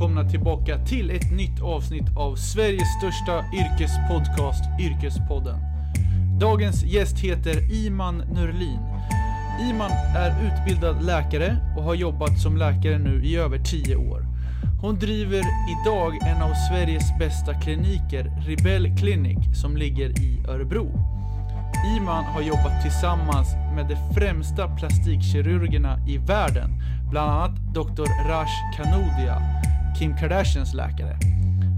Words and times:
välkomna 0.00 0.30
tillbaka 0.30 0.78
till 0.78 1.10
ett 1.10 1.32
nytt 1.32 1.62
avsnitt 1.62 2.16
av 2.16 2.36
Sveriges 2.36 2.88
största 2.98 3.44
yrkespodcast, 3.52 4.64
Yrkespodden. 4.80 5.58
Dagens 6.38 6.84
gäst 6.84 7.18
heter 7.18 7.72
Iman 7.72 8.16
Nurlin. 8.16 8.78
Iman 9.70 9.90
är 10.16 10.34
utbildad 10.46 11.02
läkare 11.02 11.56
och 11.76 11.82
har 11.82 11.94
jobbat 11.94 12.40
som 12.40 12.56
läkare 12.56 12.98
nu 12.98 13.24
i 13.24 13.36
över 13.36 13.58
10 13.58 13.96
år. 13.96 14.26
Hon 14.82 14.98
driver 14.98 15.42
idag 15.70 16.18
en 16.26 16.42
av 16.42 16.54
Sveriges 16.70 17.18
bästa 17.18 17.54
kliniker, 17.54 18.32
Ribell 18.46 18.96
Clinic, 18.96 19.60
som 19.60 19.76
ligger 19.76 20.08
i 20.08 20.42
Örebro. 20.48 20.88
Iman 21.96 22.24
har 22.24 22.42
jobbat 22.42 22.82
tillsammans 22.82 23.54
med 23.74 23.88
de 23.88 24.14
främsta 24.14 24.68
plastikkirurgerna 24.68 25.98
i 26.08 26.18
världen, 26.18 26.70
bland 27.10 27.30
annat 27.30 27.56
Dr. 27.74 28.28
Raj 28.28 28.48
Kanodia, 28.76 29.59
Kim 29.98 30.16
Kardashians 30.16 30.74
läkare. 30.74 31.16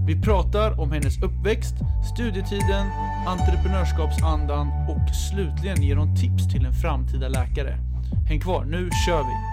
Vi 0.07 0.21
pratar 0.21 0.79
om 0.79 0.91
hennes 0.91 1.21
uppväxt, 1.23 1.75
studietiden, 2.13 2.87
entreprenörskapsandan 3.27 4.67
och 4.67 5.15
slutligen 5.15 5.83
ger 5.83 5.95
hon 5.95 6.15
tips 6.15 6.47
till 6.47 6.65
en 6.65 6.73
framtida 6.73 7.27
läkare. 7.27 7.77
Häng 8.29 8.39
kvar, 8.39 8.65
nu 8.65 8.89
kör 9.05 9.23
vi! 9.23 9.52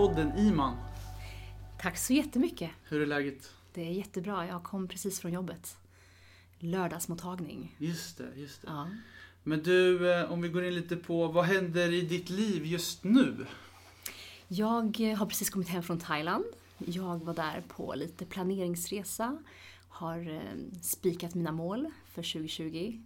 Yrkespodden 0.00 0.38
Iman. 0.38 0.76
Tack 1.80 1.98
så 1.98 2.12
jättemycket. 2.12 2.70
Hur 2.84 3.02
är 3.02 3.06
läget? 3.06 3.52
Det 3.74 3.88
är 3.88 3.92
jättebra. 3.92 4.46
Jag 4.46 4.62
kom 4.62 4.88
precis 4.88 5.20
från 5.20 5.32
jobbet. 5.32 5.76
Lördagsmottagning. 6.58 7.76
Just 7.78 8.18
det, 8.18 8.28
just 8.36 8.62
det. 8.62 8.68
Ja. 8.68 8.88
Men 9.42 9.62
du, 9.62 10.12
eh, 10.12 10.32
om 10.32 10.42
vi 10.42 10.48
går 10.48 10.64
in 10.64 10.74
lite 10.74 10.96
på 10.96 11.28
vad 11.28 11.44
händer 11.44 11.92
i 11.92 12.00
ditt 12.00 12.30
liv 12.30 12.66
just 12.66 13.04
nu? 13.04 13.46
Jag 14.48 15.00
eh, 15.00 15.18
har 15.18 15.26
precis 15.26 15.50
kommit 15.50 15.68
hem 15.68 15.82
från 15.82 15.98
Thailand. 15.98 16.44
Jag 16.78 17.24
var 17.24 17.34
där 17.34 17.62
på 17.68 17.94
lite 17.94 18.26
planeringsresa. 18.26 19.38
Har 19.88 20.30
eh, 20.30 20.80
spikat 20.82 21.34
mina 21.34 21.52
mål 21.52 21.90
för 22.14 22.22
2020. 22.22 23.00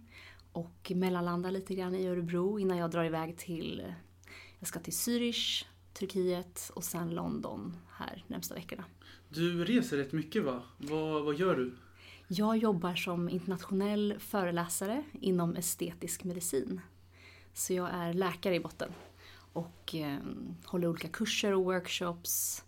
Och 0.51 0.91
mellanlandar 0.95 1.51
lite 1.51 1.75
grann 1.75 1.95
i 1.95 2.07
Örebro 2.07 2.59
innan 2.59 2.77
jag 2.77 2.91
drar 2.91 3.03
iväg 3.03 3.37
till... 3.37 3.93
Jag 4.59 4.67
ska 4.67 4.79
till 4.79 4.93
Zürich, 4.93 5.65
Turkiet 5.99 6.71
och 6.73 6.83
sen 6.83 7.09
London 7.09 7.77
här 7.91 8.23
närmsta 8.27 8.55
veckorna. 8.55 8.83
Du 9.29 9.65
reser 9.65 9.97
rätt 9.97 10.11
mycket 10.11 10.43
va? 10.43 10.63
Vad, 10.77 11.23
vad 11.23 11.35
gör 11.35 11.55
du? 11.55 11.75
Jag 12.27 12.57
jobbar 12.57 12.95
som 12.95 13.29
internationell 13.29 14.15
föreläsare 14.19 15.03
inom 15.21 15.55
estetisk 15.55 16.23
medicin. 16.23 16.81
Så 17.53 17.73
jag 17.73 17.89
är 17.93 18.13
läkare 18.13 18.55
i 18.55 18.59
botten 18.59 18.91
och 19.53 19.95
eh, 19.95 20.19
håller 20.65 20.87
olika 20.87 21.07
kurser 21.07 21.53
och 21.53 21.63
workshops, 21.63 22.63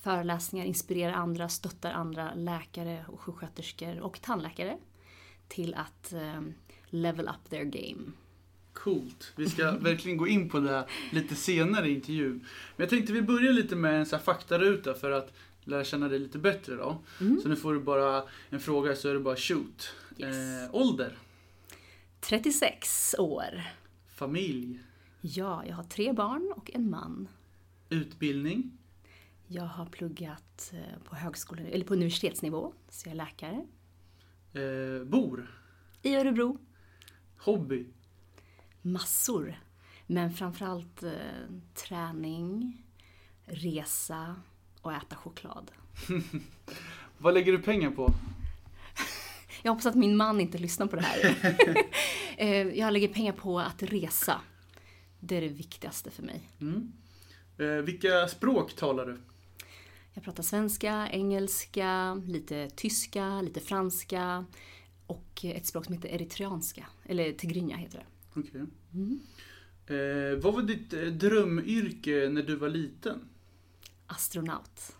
föreläsningar, 0.00 0.66
inspirerar 0.66 1.12
andra, 1.12 1.48
stöttar 1.48 1.92
andra 1.92 2.34
läkare 2.34 3.04
och 3.08 3.20
sjuksköterskor 3.20 4.00
och 4.00 4.20
tandläkare 4.22 4.78
till 5.48 5.74
att 5.74 6.12
eh, 6.12 6.40
level 6.86 7.28
up 7.28 7.50
their 7.50 7.64
game. 7.64 8.12
Coolt. 8.82 9.32
Vi 9.36 9.48
ska 9.48 9.70
verkligen 9.70 10.16
gå 10.18 10.28
in 10.28 10.48
på 10.48 10.60
det 10.60 10.84
lite 11.10 11.34
senare 11.34 11.88
i 11.88 11.94
intervjun. 11.94 12.32
Men 12.76 12.84
jag 12.84 12.90
tänkte 12.90 13.12
vi 13.12 13.22
börjar 13.22 13.52
lite 13.52 13.76
med 13.76 13.98
en 13.98 14.06
så 14.06 14.16
här 14.16 14.22
faktaruta 14.22 14.94
för 14.94 15.10
att 15.10 15.32
lära 15.64 15.84
känna 15.84 16.08
dig 16.08 16.18
lite 16.18 16.38
bättre 16.38 16.74
då. 16.74 16.98
Mm. 17.20 17.40
Så 17.40 17.48
nu 17.48 17.56
får 17.56 17.74
du 17.74 17.80
bara 17.80 18.22
en 18.50 18.60
fråga 18.60 18.96
så 18.96 19.08
är 19.08 19.14
det 19.14 19.20
bara 19.20 19.36
shoot. 19.36 19.94
Yes. 20.18 20.36
Eh, 20.36 20.74
ålder? 20.74 21.18
36 22.20 23.14
år. 23.18 23.62
Familj? 24.14 24.80
Ja, 25.20 25.64
jag 25.66 25.76
har 25.76 25.84
tre 25.84 26.12
barn 26.12 26.52
och 26.56 26.70
en 26.74 26.90
man. 26.90 27.28
Utbildning? 27.88 28.78
Jag 29.46 29.64
har 29.64 29.86
pluggat 29.86 30.72
eh, 30.72 31.02
på 31.04 31.16
högskolan, 31.16 31.66
eller 31.66 31.84
på 31.84 31.94
universitetsnivå, 31.94 32.72
så 32.88 33.08
jag 33.08 33.12
är 33.12 33.16
läkare. 33.16 33.66
Eh, 34.52 35.04
bor? 35.04 35.60
I 36.02 36.14
Örebro. 36.14 36.58
Hobby? 37.36 37.86
Massor. 38.82 39.60
Men 40.06 40.32
framförallt 40.32 41.02
eh, 41.02 41.10
träning, 41.74 42.82
resa 43.44 44.36
och 44.80 44.92
äta 44.92 45.16
choklad. 45.16 45.70
Vad 47.18 47.34
lägger 47.34 47.52
du 47.52 47.58
pengar 47.58 47.90
på? 47.90 48.14
Jag 49.62 49.72
hoppas 49.72 49.86
att 49.86 49.94
min 49.94 50.16
man 50.16 50.40
inte 50.40 50.58
lyssnar 50.58 50.86
på 50.86 50.96
det 50.96 51.02
här. 51.02 51.36
Eh, 52.36 52.68
jag 52.68 52.92
lägger 52.92 53.08
pengar 53.08 53.32
på 53.32 53.60
att 53.60 53.82
resa. 53.82 54.40
Det 55.20 55.36
är 55.36 55.40
det 55.40 55.48
viktigaste 55.48 56.10
för 56.10 56.22
mig. 56.22 56.48
Mm. 56.60 56.92
Eh, 57.58 57.66
vilka 57.66 58.28
språk 58.28 58.76
talar 58.76 59.06
du? 59.06 59.18
Jag 60.14 60.24
pratar 60.24 60.42
svenska, 60.42 61.08
engelska, 61.10 62.14
lite 62.14 62.70
tyska, 62.70 63.40
lite 63.40 63.60
franska 63.60 64.44
och 65.06 65.44
ett 65.44 65.66
språk 65.66 65.84
som 65.84 65.94
heter 65.94 66.08
eritreanska. 66.08 66.86
Eller 67.04 67.32
tigrinja 67.32 67.76
heter 67.76 67.98
det. 67.98 68.04
Okej. 68.34 68.64
Mm. 68.94 69.20
Eh, 69.86 70.42
vad 70.42 70.54
var 70.54 70.62
ditt 70.62 70.92
eh, 70.92 71.00
drömyrke 71.00 72.28
när 72.32 72.42
du 72.42 72.56
var 72.56 72.68
liten? 72.68 73.28
Astronaut. 74.06 74.96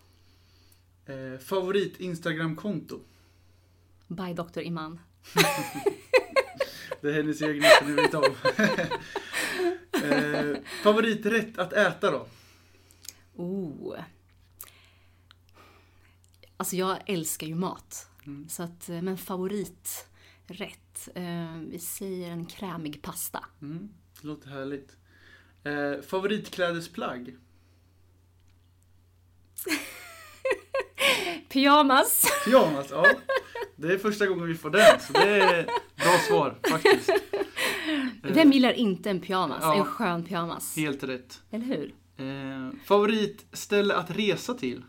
Eh, 1.06 1.38
favorit 1.38 2.00
Instagramkonto? 2.00 3.00
By 4.08 4.34
Dr. 4.34 4.60
Iman. 4.60 5.00
Det 7.00 7.08
är 7.08 7.12
hennes 7.12 7.42
egna 7.42 7.68
som 7.78 7.86
ni 7.86 8.02
vet 8.02 8.14
om. 8.14 8.24
eh, 10.02 10.56
favoriträtt 10.82 11.58
att 11.58 11.72
äta 11.72 12.10
då? 12.10 12.26
Oh. 13.36 13.96
Alltså 16.56 16.76
jag 16.76 16.98
älskar 17.06 17.46
ju 17.46 17.54
mat. 17.54 18.08
Mm. 18.26 18.48
Så 18.48 18.62
att, 18.62 18.88
eh, 18.88 19.02
men 19.02 19.18
favoriträtt. 19.18 20.11
Eh, 21.14 21.56
vi 21.70 21.78
säger 21.78 22.30
en 22.30 22.46
krämig 22.46 23.02
pasta. 23.02 23.44
Mm, 23.62 23.88
det 24.20 24.28
låter 24.28 24.48
härligt. 24.48 24.96
Eh, 25.64 26.02
favoritklädesplagg? 26.06 27.36
Pyjamas! 31.48 32.26
Pyjamas, 32.44 32.86
ja. 32.90 33.06
Det 33.76 33.92
är 33.92 33.98
första 33.98 34.26
gången 34.26 34.46
vi 34.46 34.54
får 34.54 34.70
den, 34.70 35.00
så 35.00 35.12
det 35.12 35.40
är 35.42 35.64
bra 35.96 36.18
svar 36.28 36.58
faktiskt. 36.70 37.08
Eh, 37.08 37.18
Vem 38.22 38.52
gillar 38.52 38.72
inte 38.72 39.10
en 39.10 39.20
pyjamas? 39.20 39.58
Ja. 39.62 39.74
En 39.74 39.84
skön 39.84 40.24
pyjamas. 40.24 40.76
Helt 40.76 41.02
rätt. 41.04 41.42
Eller 41.50 41.64
hur? 41.64 41.94
Eh, 42.16 42.70
favoritställe 42.84 43.94
att 43.94 44.10
resa 44.10 44.54
till? 44.54 44.82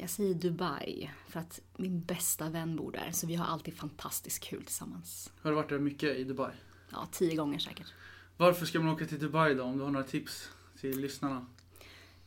Jag 0.00 0.10
säger 0.10 0.34
Dubai 0.34 1.10
för 1.28 1.40
att 1.40 1.60
min 1.76 2.00
bästa 2.04 2.50
vän 2.50 2.76
bor 2.76 2.92
där. 2.92 3.10
Så 3.12 3.26
vi 3.26 3.34
har 3.34 3.46
alltid 3.46 3.76
fantastiskt 3.76 4.42
kul 4.44 4.64
tillsammans. 4.64 5.32
Har 5.42 5.50
du 5.50 5.56
varit 5.56 5.68
där 5.68 5.78
mycket 5.78 6.16
i 6.16 6.24
Dubai? 6.24 6.52
Ja, 6.92 7.08
tio 7.12 7.36
gånger 7.36 7.58
säkert. 7.58 7.92
Varför 8.36 8.66
ska 8.66 8.80
man 8.80 8.94
åka 8.94 9.06
till 9.06 9.18
Dubai 9.18 9.54
då, 9.54 9.62
om 9.62 9.78
du 9.78 9.84
har 9.84 9.90
några 9.90 10.06
tips 10.06 10.50
till 10.80 11.00
lyssnarna? 11.00 11.46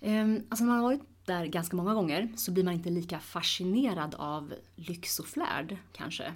Ehm, 0.02 0.44
Alltså 0.50 0.66
när 0.66 0.72
man 0.72 0.78
har 0.84 0.84
varit 0.84 1.02
där 1.26 1.46
ganska 1.46 1.76
många 1.76 1.94
gånger 1.94 2.34
så 2.36 2.52
blir 2.52 2.64
man 2.64 2.74
inte 2.74 2.90
lika 2.90 3.20
fascinerad 3.20 4.16
av 4.16 4.54
lyx 4.76 5.20
och 5.20 5.26
flärd 5.26 5.78
kanske. 5.94 6.34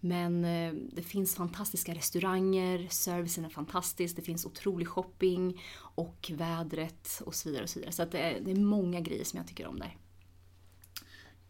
Men 0.00 0.44
eh, 0.44 0.74
det 0.92 1.02
finns 1.02 1.34
fantastiska 1.34 1.94
restauranger, 1.94 2.88
servicen 2.90 3.44
är 3.44 3.48
fantastisk, 3.48 4.16
det 4.16 4.22
finns 4.22 4.46
otrolig 4.46 4.88
shopping 4.88 5.62
och 5.78 6.30
vädret 6.34 7.22
och 7.26 7.34
så 7.34 7.48
vidare. 7.48 7.62
Och 7.62 7.70
så 7.70 7.78
vidare. 7.78 7.92
Så 7.92 8.04
det, 8.04 8.18
är, 8.18 8.40
det 8.40 8.50
är 8.50 8.56
många 8.56 9.00
grejer 9.00 9.24
som 9.24 9.36
jag 9.36 9.46
tycker 9.48 9.66
om 9.66 9.78
där. 9.78 9.96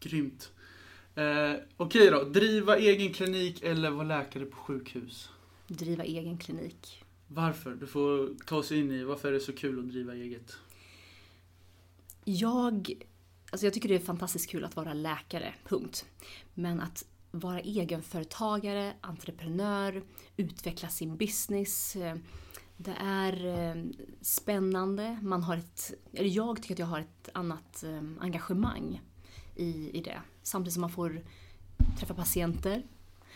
Grymt. 0.09 0.51
Eh, 1.15 1.53
Okej 1.77 2.09
då, 2.11 2.23
driva 2.23 2.77
egen 2.77 3.13
klinik 3.13 3.63
eller 3.63 3.89
vara 3.91 4.07
läkare 4.07 4.45
på 4.45 4.57
sjukhus? 4.57 5.29
Driva 5.67 6.03
egen 6.03 6.37
klinik. 6.37 7.03
Varför? 7.27 7.75
Du 7.75 7.87
får 7.87 8.45
ta 8.45 8.57
oss 8.57 8.71
in 8.71 8.91
i 8.91 9.03
varför 9.03 9.27
är 9.27 9.31
det 9.33 9.39
så 9.39 9.53
kul 9.53 9.79
att 9.79 9.89
driva 9.89 10.13
eget? 10.13 10.57
Jag, 12.23 12.91
alltså 13.51 13.65
jag 13.65 13.73
tycker 13.73 13.89
det 13.89 13.95
är 13.95 13.99
fantastiskt 13.99 14.49
kul 14.49 14.63
att 14.65 14.75
vara 14.75 14.93
läkare, 14.93 15.53
punkt. 15.67 16.05
Men 16.53 16.81
att 16.81 17.05
vara 17.31 17.59
egenföretagare, 17.59 18.93
entreprenör, 19.01 20.03
utveckla 20.37 20.89
sin 20.89 21.17
business. 21.17 21.95
eh, 21.95 22.15
Det 22.77 22.95
är 22.99 23.45
eh, 23.45 23.83
spännande. 24.21 25.19
Man 25.21 25.43
har 25.43 25.57
ett, 25.57 25.93
eller 26.13 26.29
jag 26.29 26.61
tycker 26.61 26.75
att 26.75 26.79
jag 26.79 26.85
har 26.85 26.99
ett 26.99 27.29
annat 27.33 27.83
eh, 27.83 28.01
engagemang 28.19 29.01
i, 29.55 29.91
i 29.97 30.01
det. 30.01 30.21
Samtidigt 30.43 30.73
som 30.73 30.81
man 30.81 30.89
får 30.89 31.21
träffa 31.99 32.13
patienter 32.13 32.83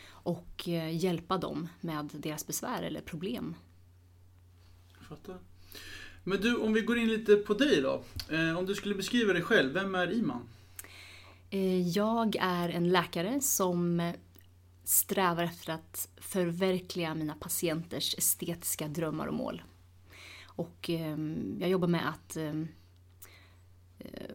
och 0.08 0.68
eh, 0.68 0.98
hjälpa 0.98 1.38
dem 1.38 1.68
med 1.82 2.10
deras 2.14 2.48
besvär 2.48 2.84
eller 2.84 3.02
problem. 3.02 3.56
Jag 4.98 5.08
fattar. 5.08 5.38
Men 6.24 6.42
du, 6.42 6.56
om 6.56 6.74
vi 6.74 6.82
går 6.82 6.98
in 6.98 7.08
lite 7.08 7.36
på 7.36 7.54
dig 7.54 7.82
då. 7.82 8.04
Eh, 8.30 8.58
om 8.58 8.66
du 8.66 8.76
skulle 8.76 8.96
beskriva 8.96 9.34
dig 9.34 9.42
själv, 9.42 9.74
vem 9.74 9.96
är 9.96 10.12
Iman? 10.12 10.48
Eh, 11.50 11.88
Jag 11.88 12.36
är 12.36 12.70
en 12.70 12.90
läkare 12.90 13.42
som 13.42 14.14
strävar 14.84 15.44
efter 15.44 15.74
att 15.74 16.10
förverkliga 16.18 17.16
mina 17.16 17.34
patienters 17.34 18.16
estetiska 18.18 18.88
drömmar 18.88 19.28
och 19.28 19.34
mål. 19.34 19.64
Och 20.46 20.90
eh, 20.90 21.18
jag 21.60 21.70
jobbar 21.70 21.88
med 21.88 22.10
att 22.10 22.38
eh, 22.38 22.54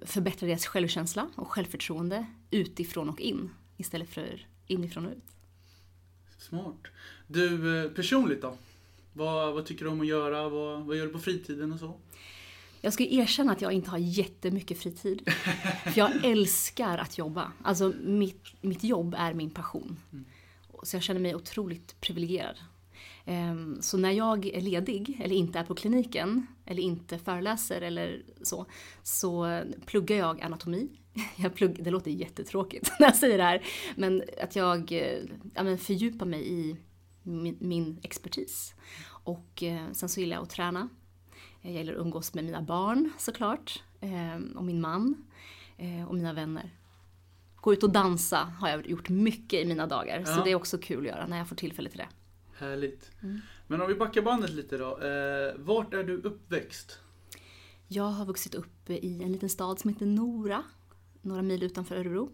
förbättra 0.02 0.46
deras 0.46 0.66
självkänsla 0.66 1.28
och 1.34 1.48
självförtroende 1.48 2.26
utifrån 2.50 3.08
och 3.08 3.20
in 3.20 3.50
istället 3.76 4.08
för 4.08 4.46
inifrån 4.66 5.06
och 5.06 5.12
ut. 5.12 5.24
Smart. 6.38 6.80
Du, 7.26 7.84
eh, 7.84 7.90
personligt 7.90 8.42
då? 8.42 8.56
Vad, 9.12 9.54
vad 9.54 9.66
tycker 9.66 9.84
du 9.84 9.90
om 9.90 10.00
att 10.00 10.06
göra? 10.06 10.48
Vad, 10.48 10.84
vad 10.86 10.96
gör 10.96 11.06
du 11.06 11.12
på 11.12 11.18
fritiden 11.18 11.72
och 11.72 11.78
så? 11.78 11.96
Jag 12.80 12.92
ska 12.92 13.04
erkänna 13.04 13.52
att 13.52 13.62
jag 13.62 13.72
inte 13.72 13.90
har 13.90 13.98
jättemycket 13.98 14.78
fritid. 14.78 15.30
För 15.84 15.98
jag 15.98 16.24
älskar 16.24 16.98
att 16.98 17.18
jobba. 17.18 17.52
Alltså 17.62 17.92
mitt, 18.04 18.44
mitt 18.60 18.84
jobb 18.84 19.14
är 19.18 19.34
min 19.34 19.50
passion. 19.50 19.96
Så 20.82 20.96
jag 20.96 21.02
känner 21.02 21.20
mig 21.20 21.34
otroligt 21.34 22.00
privilegierad. 22.00 22.56
Ehm, 23.26 23.78
Så 23.82 23.98
när 23.98 24.10
jag 24.10 24.46
är 24.46 24.60
ledig, 24.60 25.20
eller 25.24 25.36
inte 25.36 25.58
är 25.58 25.64
på 25.64 25.74
kliniken, 25.74 26.46
eller 26.66 26.82
inte 26.82 27.18
föreläser 27.18 27.80
eller 27.80 28.22
så, 28.42 28.66
så 29.02 29.62
pluggar 29.86 30.16
jag 30.16 30.42
anatomi. 30.42 30.88
Jag 31.36 31.54
plugg, 31.54 31.84
det 31.84 31.90
låter 31.90 32.10
jättetråkigt 32.10 32.90
när 33.00 33.06
jag 33.06 33.16
säger 33.16 33.38
det 33.38 33.44
här, 33.44 33.62
men 33.96 34.22
att 34.42 34.56
jag 34.56 34.92
eh, 34.92 35.18
ja, 35.54 35.62
men 35.62 35.78
fördjupar 35.78 36.26
mig 36.26 36.52
i 36.52 36.76
min, 37.22 37.56
min 37.60 37.98
expertis. 38.02 38.74
Och 39.24 39.62
eh, 39.62 39.92
sen 39.92 40.08
så 40.08 40.20
gillar 40.20 40.36
jag 40.36 40.42
att 40.42 40.50
träna. 40.50 40.88
Jag 41.60 41.72
gillar 41.72 41.92
att 41.92 41.98
umgås 42.00 42.34
med 42.34 42.44
mina 42.44 42.62
barn 42.62 43.10
såklart, 43.18 43.82
eh, 44.00 44.56
och 44.56 44.64
min 44.64 44.80
man 44.80 45.24
eh, 45.76 46.08
och 46.08 46.14
mina 46.14 46.32
vänner. 46.32 46.70
Gå 47.56 47.72
ut 47.72 47.82
och 47.82 47.90
dansa 47.90 48.38
har 48.60 48.68
jag 48.68 48.86
gjort 48.90 49.08
mycket 49.08 49.60
i 49.60 49.64
mina 49.64 49.86
dagar, 49.86 50.24
så 50.24 50.30
Ja. 50.32 50.44
det 50.44 50.50
är 50.50 50.54
också 50.54 50.78
kul 50.78 50.98
att 51.00 51.06
göra 51.06 51.26
när 51.26 51.38
jag 51.38 51.48
får 51.48 51.56
tillfälle 51.56 51.88
till 51.90 51.98
det. 51.98 52.08
Härligt. 52.58 53.10
Mm. 53.22 53.40
Men 53.66 53.80
om 53.80 53.88
vi 53.88 53.94
backar 53.94 54.22
bandet 54.22 54.50
lite 54.50 54.78
då. 54.78 54.98
Eh, 54.98 55.54
vart 55.58 55.94
är 55.94 56.04
du 56.04 56.16
uppväxt? 56.22 56.98
Jag 57.88 58.04
har 58.04 58.26
vuxit 58.26 58.54
upp 58.54 58.90
i 58.90 59.22
en 59.22 59.32
liten 59.32 59.48
stad 59.48 59.78
som 59.80 59.90
heter 59.90 60.06
Nora, 60.06 60.62
några 61.22 61.42
mil 61.42 61.62
utanför 61.62 61.96
Örebro. 61.96 62.32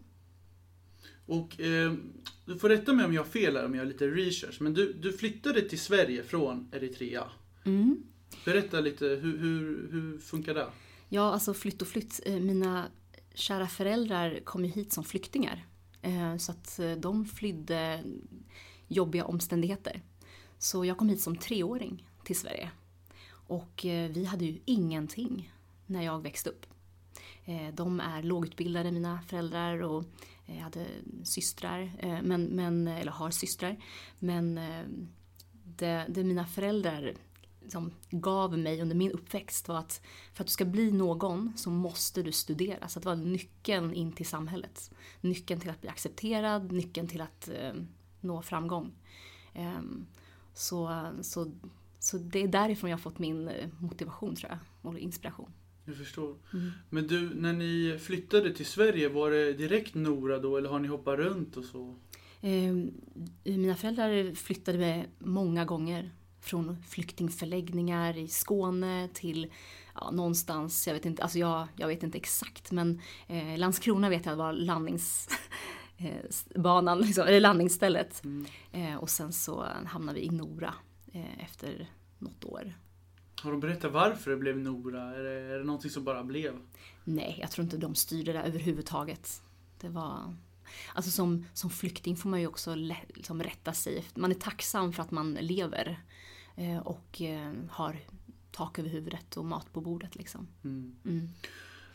Och 1.27 1.61
eh, 1.61 1.93
du 2.47 2.59
får 2.59 2.69
rätta 2.69 2.93
mig 2.93 3.05
om 3.05 3.13
jag 3.15 3.23
har 3.23 3.29
fel 3.29 3.57
här, 3.57 3.65
om 3.65 3.75
jag 3.75 3.81
har 3.81 3.87
lite 3.87 4.07
research. 4.07 4.61
Men 4.61 4.75
du, 4.75 4.93
du 4.93 5.13
flyttade 5.13 5.69
till 5.69 5.81
Sverige 5.81 6.23
från 6.23 6.69
Eritrea. 6.73 7.25
Mm. 7.65 8.03
Berätta 8.45 8.81
lite, 8.81 9.05
hur, 9.07 9.39
hur, 9.39 9.89
hur 9.93 10.19
funkar 10.19 10.55
det? 10.55 10.67
Ja, 11.09 11.33
alltså 11.33 11.55
flytt 11.55 11.83
och 11.83 11.89
flytt. 11.89 12.21
Eh, 12.27 12.41
Mina 12.41 12.87
kära 13.35 13.67
föräldrar 13.67 14.41
kom 14.45 14.65
ju 14.65 14.71
hit 14.71 14.93
som 14.93 15.05
flyktingar. 15.05 15.67
Eh, 16.03 16.37
Så 16.37 16.53
att 16.53 16.79
eh, 16.79 16.93
de 16.93 17.25
flydde 17.27 18.05
jobbiga 18.89 19.25
omständigheter. 19.25 20.03
Så 20.61 20.85
jag 20.85 20.97
kom 20.97 21.09
hit 21.09 21.21
som 21.21 21.37
treåring 21.37 22.07
till 22.25 22.39
Sverige. 22.39 22.71
Och 23.31 23.87
eh, 23.87 24.11
vi 24.11 24.25
hade 24.25 24.45
ju 24.45 24.61
ingenting 24.65 25.53
när 25.87 26.03
jag 26.03 26.23
växte 26.23 26.51
upp. 26.51 26.67
Eh, 27.45 27.75
de 27.75 28.01
är 28.01 28.23
lågutbildade, 28.23 28.93
mina 28.93 29.21
föräldrar, 29.29 29.83
och 29.83 30.05
eh, 30.47 30.57
jag 30.57 30.63
hade 30.63 30.87
systrar, 31.25 31.93
men, 32.23 32.45
men, 32.45 32.89
eller 32.89 33.13
har 33.13 33.31
systrar. 33.31 33.77
Men 34.19 34.61
det, 35.65 36.07
det 36.09 36.25
mina 36.25 36.47
föräldrar 36.47 37.15
som 37.69 37.93
gav 38.11 38.59
mig 38.59 38.83
under 38.83 38.97
min 38.97 39.13
uppväxt 39.13 39.69
var 39.69 39.79
att 39.79 40.03
för 40.35 40.43
att 40.43 40.47
du 40.47 40.53
ska 40.53 40.65
bli 40.65 40.93
någon 40.93 41.53
så 41.57 41.71
måste 41.71 42.23
du 42.23 42.33
studera. 42.33 42.89
Så 42.89 43.01
det 43.01 43.07
var 43.07 43.17
nyckeln 43.17 43.95
in 43.95 44.13
till 44.13 44.27
samhället. 44.27 44.91
Nyckeln 45.21 45.61
till 45.61 45.71
att 45.71 45.81
bli 45.81 45.91
accepterad, 45.91 46.73
nyckeln 46.73 47.09
till 47.09 47.21
att 47.21 47.49
eh, 47.49 47.73
nå 48.21 48.43
framgång. 48.43 48.93
Ehm, 49.55 50.07
så, 50.55 51.07
så, 51.23 51.53
så 51.99 52.19
det 52.19 52.43
är 52.43 52.49
därifrån 52.49 52.91
jag 52.91 52.97
har 52.97 53.03
fått 53.03 53.19
min 53.19 53.49
eh, 53.49 53.69
motivation 53.79 54.37
tror 54.37 54.51
jag, 54.51 54.59
och 54.83 54.99
inspiration. 54.99 55.53
Jag 55.85 55.97
förstår. 55.97 56.37
Mm. 56.53 56.71
Men 56.91 57.07
du, 57.07 57.35
när 57.35 57.53
ni 57.53 57.99
flyttade 57.99 58.55
till 58.55 58.67
Sverige, 58.67 59.09
var 59.09 59.31
det 59.31 59.53
direkt 59.53 59.95
Nora 59.95 60.39
då, 60.39 60.57
eller 60.57 60.69
har 60.69 60.79
ni 60.79 60.89
hoppat 60.89 61.19
runt 61.19 61.57
och 61.57 61.65
så? 61.65 61.97
Ehm, 62.41 62.93
Mina 63.45 63.77
föräldrar 63.77 64.35
flyttade 64.35 64.79
med 64.79 65.07
många 65.19 65.65
gånger. 65.65 66.11
Från 66.43 66.83
flyktingförläggningar 66.89 68.17
i 68.17 68.29
Skåne 68.29 69.09
till 69.15 69.53
ja, 69.95 70.11
någonstans, 70.11 70.87
jag 70.87 70.95
vet 70.95 71.05
inte, 71.07 71.23
alltså 71.23 71.39
jag, 71.39 71.69
jag 71.77 71.89
vet 71.89 72.03
inte 72.03 72.19
exakt 72.19 72.73
men 72.73 73.01
eh, 73.29 73.59
Landskrona 73.59 74.09
vet 74.09 74.27
jag 74.27 74.37
var 74.37 74.53
landningsbanan, 76.01 77.01
liksom, 77.07 77.27
eller 77.27 77.41
landningsstället. 77.41 78.25
Mm. 78.25 78.47
Eh, 78.73 78.97
och 78.97 79.11
sen 79.11 79.33
så 79.33 79.67
hamnade 79.87 80.21
vi 80.21 80.27
i 80.27 80.31
Nora 80.31 80.75
eh, 81.13 81.45
efter 81.45 81.89
något 82.19 82.45
år. 82.45 82.73
Har 83.43 83.51
de 83.51 83.61
berättat 83.61 83.93
varför 83.93 84.31
det 84.31 84.37
blev 84.37 84.59
Nora? 84.59 85.15
Är 85.17 85.23
det, 85.23 85.55
är 85.55 85.59
det 85.59 85.65
någonting 85.65 85.91
som 85.91 86.05
bara 86.05 86.25
blev? 86.25 86.55
Nej, 87.05 87.39
jag 87.41 87.51
tror 87.51 87.65
inte 87.65 87.77
de 87.77 87.95
styrde 87.95 88.33
det 88.33 88.43
överhuvudtaget. 88.43 89.43
Det 89.81 89.89
var... 89.89 90.37
Alltså 90.95 91.11
som, 91.11 91.47
som 91.53 91.71
flykting 91.71 92.17
får 92.17 92.29
man 92.29 92.41
ju 92.41 92.47
också 92.47 92.75
lä, 92.75 92.97
liksom 93.09 93.43
rätta 93.43 93.73
sig. 93.73 94.05
Man 94.15 94.31
är 94.31 94.35
tacksam 94.35 94.93
för 94.93 95.03
att 95.03 95.11
man 95.11 95.35
lever 95.35 96.01
eh, 96.57 96.79
och 96.79 97.23
eh, 97.23 97.53
har 97.71 97.97
tak 98.51 98.79
över 98.79 98.89
huvudet 98.89 99.37
och 99.37 99.45
mat 99.45 99.73
på 99.73 99.81
bordet 99.81 100.17
liksom. 100.17 100.49
Mm. 100.65 100.97
Mm. 101.05 101.29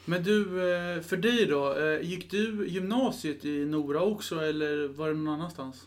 Men 0.06 0.24
du, 0.24 0.42
eh, 0.42 1.02
för 1.02 1.18
dig 1.18 1.46
då, 1.46 1.78
eh, 1.80 2.02
gick 2.02 2.32
du 2.32 2.68
gymnasiet 2.68 3.46
i 3.46 3.66
Nora 3.66 4.02
också 4.02 4.40
eller 4.40 4.88
var 4.88 5.08
det 5.08 5.14
någon 5.14 5.34
annanstans? 5.34 5.86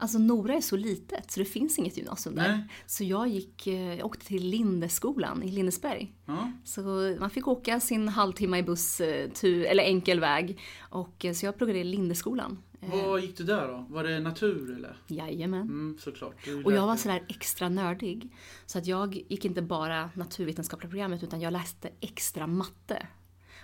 Alltså 0.00 0.18
Nora 0.18 0.54
är 0.54 0.60
så 0.60 0.76
litet 0.76 1.30
så 1.30 1.40
det 1.40 1.46
finns 1.46 1.78
inget 1.78 1.96
gymnasium 1.96 2.34
där. 2.34 2.48
Nej. 2.48 2.60
Så 2.86 3.04
jag 3.04 3.28
gick, 3.28 3.66
eh, 3.66 3.94
jag 3.94 4.06
åkte 4.06 4.26
till 4.26 4.46
Lindeskolan 4.46 5.42
i 5.42 5.50
Lindesberg. 5.50 6.14
Ja. 6.26 6.52
Så 6.64 6.80
man 7.20 7.30
fick 7.30 7.48
åka 7.48 7.80
sin 7.80 8.08
halvtimme 8.08 8.58
i 8.58 8.62
buss, 8.62 9.00
tur, 9.34 9.64
eller 9.64 9.82
enkel 9.82 10.20
väg. 10.20 10.58
Och, 10.80 11.26
så 11.34 11.46
jag 11.46 11.56
pluggade 11.56 11.78
i 11.78 11.84
Lindeskolan. 11.84 12.58
Vad 12.80 13.20
gick 13.20 13.36
du 13.36 13.44
där 13.44 13.68
då? 13.68 13.86
Var 13.88 14.04
det 14.04 14.20
natur 14.20 14.76
eller? 14.76 14.96
Jajamän. 15.06 15.60
Mm, 15.60 15.98
såklart. 16.00 16.34
Och 16.64 16.72
jag 16.72 16.86
var 16.86 16.96
sådär 16.96 17.24
extra 17.28 17.68
nördig. 17.68 18.32
Så 18.66 18.78
att 18.78 18.86
jag 18.86 19.14
gick 19.28 19.44
inte 19.44 19.62
bara 19.62 20.10
naturvetenskapliga 20.14 20.90
programmet 20.90 21.22
utan 21.22 21.40
jag 21.40 21.52
läste 21.52 21.90
extra 22.00 22.46
matte. 22.46 23.06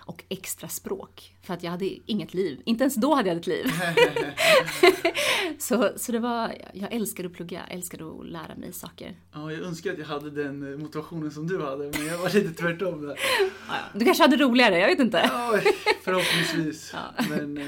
Och 0.05 0.23
extra 0.29 0.67
språk. 0.67 1.35
För 1.41 1.53
att 1.53 1.63
jag 1.63 1.71
hade 1.71 1.85
inget 2.05 2.33
liv. 2.33 2.61
Inte 2.65 2.83
ens 2.83 2.95
då 2.95 3.15
hade 3.15 3.29
jag 3.29 3.37
ett 3.37 3.47
liv. 3.47 3.65
så, 5.59 5.91
så 5.95 6.11
det 6.11 6.19
var, 6.19 6.55
jag 6.73 6.93
älskade 6.93 7.27
att 7.27 7.33
plugga, 7.33 7.63
älskade 7.69 8.05
att 8.05 8.25
lära 8.25 8.55
mig 8.57 8.73
saker. 8.73 9.15
Ja, 9.33 9.51
jag 9.51 9.61
önskar 9.61 9.91
att 9.91 9.99
jag 9.99 10.05
hade 10.05 10.29
den 10.29 10.73
eh, 10.73 10.79
motivationen 10.79 11.31
som 11.31 11.47
du 11.47 11.61
hade, 11.61 11.91
men 11.97 12.05
jag 12.05 12.17
var 12.17 12.29
lite 12.29 12.53
tvärtom 12.53 13.05
där. 13.05 13.19
Du 13.93 14.05
kanske 14.05 14.23
hade 14.23 14.37
roligare, 14.37 14.79
jag 14.79 14.87
vet 14.87 14.99
inte. 14.99 15.29
Ja, 15.33 15.59
förhoppningsvis. 16.03 16.93
Ja. 16.93 17.23
Men 17.29 17.57
eh, 17.57 17.65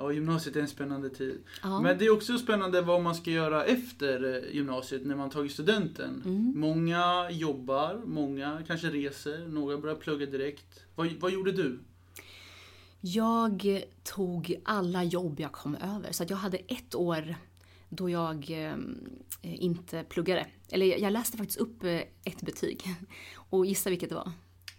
ja, 0.00 0.12
gymnasiet 0.12 0.56
är 0.56 0.60
en 0.60 0.68
spännande 0.68 1.10
tid. 1.10 1.38
Ja. 1.62 1.80
Men 1.80 1.98
det 1.98 2.04
är 2.06 2.10
också 2.10 2.38
spännande 2.38 2.80
vad 2.82 3.02
man 3.02 3.14
ska 3.14 3.30
göra 3.30 3.64
efter 3.64 4.34
eh, 4.48 4.54
gymnasiet 4.56 5.06
när 5.06 5.16
man 5.16 5.30
tagit 5.30 5.52
studenten. 5.52 6.22
Mm. 6.24 6.52
Många 6.56 7.30
jobbar, 7.30 8.00
många 8.04 8.62
kanske 8.66 8.90
reser, 8.90 9.48
några 9.48 9.78
börjar 9.78 9.96
plugga 9.96 10.26
direkt. 10.26 10.80
Vad, 10.94 11.12
vad 11.20 11.32
gjorde 11.32 11.52
du? 11.52 11.78
Jag 13.00 13.82
tog 14.04 14.60
alla 14.64 15.04
jobb 15.04 15.40
jag 15.40 15.52
kom 15.52 15.74
över. 15.74 16.12
Så 16.12 16.24
jag 16.28 16.36
hade 16.36 16.56
ett 16.58 16.94
år 16.94 17.34
då 17.88 18.10
jag 18.10 18.50
eh, 18.50 18.74
inte 19.42 20.04
pluggade. 20.08 20.46
Eller 20.70 20.86
jag- 20.86 21.00
jag 21.00 21.12
läste 21.12 21.36
faktiskt 21.36 21.58
upp 21.58 21.84
eh, 21.84 22.00
ett 22.24 22.42
betyg. 22.42 22.82
Och 23.36 23.66
gissa 23.66 23.90
vilket 23.90 24.08
det 24.08 24.14
var? 24.14 24.32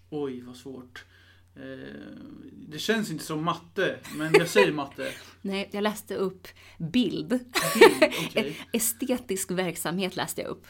Oj, 0.09 0.41
vad 0.41 0.55
svårt. 0.55 1.05
Eh, 1.55 1.61
det 2.53 2.79
känns 2.79 3.11
inte 3.11 3.23
som 3.23 3.43
matte, 3.43 3.99
men 4.15 4.33
jag 4.33 4.47
säger 4.47 4.71
matte. 4.71 5.11
Nej, 5.41 5.69
jag 5.71 5.83
läste 5.83 6.15
upp 6.15 6.47
bild. 6.77 7.29
Bild, 7.29 8.13
okej. 8.27 8.57
Estetisk 8.73 9.51
verksamhet 9.51 10.15
läste 10.15 10.41
jag 10.41 10.49
upp. 10.49 10.67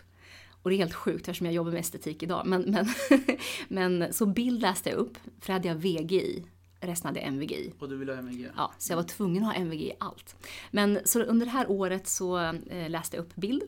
Och 0.62 0.70
det 0.70 0.76
är 0.76 0.78
helt 0.78 0.94
sjukt 0.94 1.28
eftersom 1.28 1.46
jag 1.46 1.54
jobbar 1.54 1.72
med 1.72 1.80
estetik 1.80 2.24
idag. 2.24 2.46
Men, 2.46 2.62
men, 2.62 2.88
men 3.68 4.14
så 4.14 4.26
bild 4.26 4.62
läste 4.62 4.90
jag 4.90 4.98
upp, 4.98 5.18
för 5.40 5.48
det 5.48 5.54
hade 5.54 5.68
jag 5.68 5.76
VG 5.76 6.16
i. 6.16 6.46
Resten 6.84 7.08
hade 7.08 7.20
jag 7.20 7.28
MVG 7.28 7.52
i. 7.52 7.74
Och 7.80 7.90
du 7.90 7.98
vill 7.98 8.10
ha 8.10 8.16
MVG? 8.16 8.48
Ja, 8.58 8.74
så 8.78 8.92
jag 8.92 8.98
var 8.98 9.04
tvungen 9.04 9.44
att 9.44 9.54
ha 9.54 9.62
MVG 9.62 9.82
i 9.82 9.94
allt. 10.00 10.36
Men 10.72 11.00
så 11.06 11.22
under 11.24 11.46
det 11.46 11.52
här 11.52 11.72
året 11.72 12.08
så 12.08 12.40
eh, 12.70 12.90
läste 12.90 13.18
jag 13.18 13.24
upp 13.26 13.36
bild. 13.36 13.64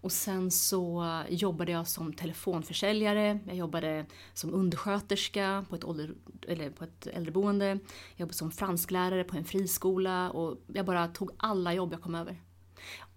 Och 0.00 0.12
sen 0.12 0.50
så 0.50 1.04
jobbade 1.28 1.72
jag 1.72 1.88
som 1.88 2.12
telefonförsäljare, 2.12 3.38
jag 3.46 3.56
jobbade 3.56 4.06
som 4.34 4.54
undersköterska 4.54 5.64
på 5.68 5.76
ett, 5.76 5.84
ålder, 5.84 6.14
eller 6.48 6.70
på 6.70 6.84
ett 6.84 7.06
äldreboende, 7.06 7.66
jag 7.66 7.80
jobbade 8.16 8.34
som 8.34 8.50
fransklärare 8.50 9.24
på 9.24 9.36
en 9.36 9.44
friskola 9.44 10.30
och 10.30 10.60
jag 10.66 10.86
bara 10.86 11.08
tog 11.08 11.30
alla 11.36 11.74
jobb 11.74 11.92
jag 11.92 12.02
kom 12.02 12.14
över. 12.14 12.36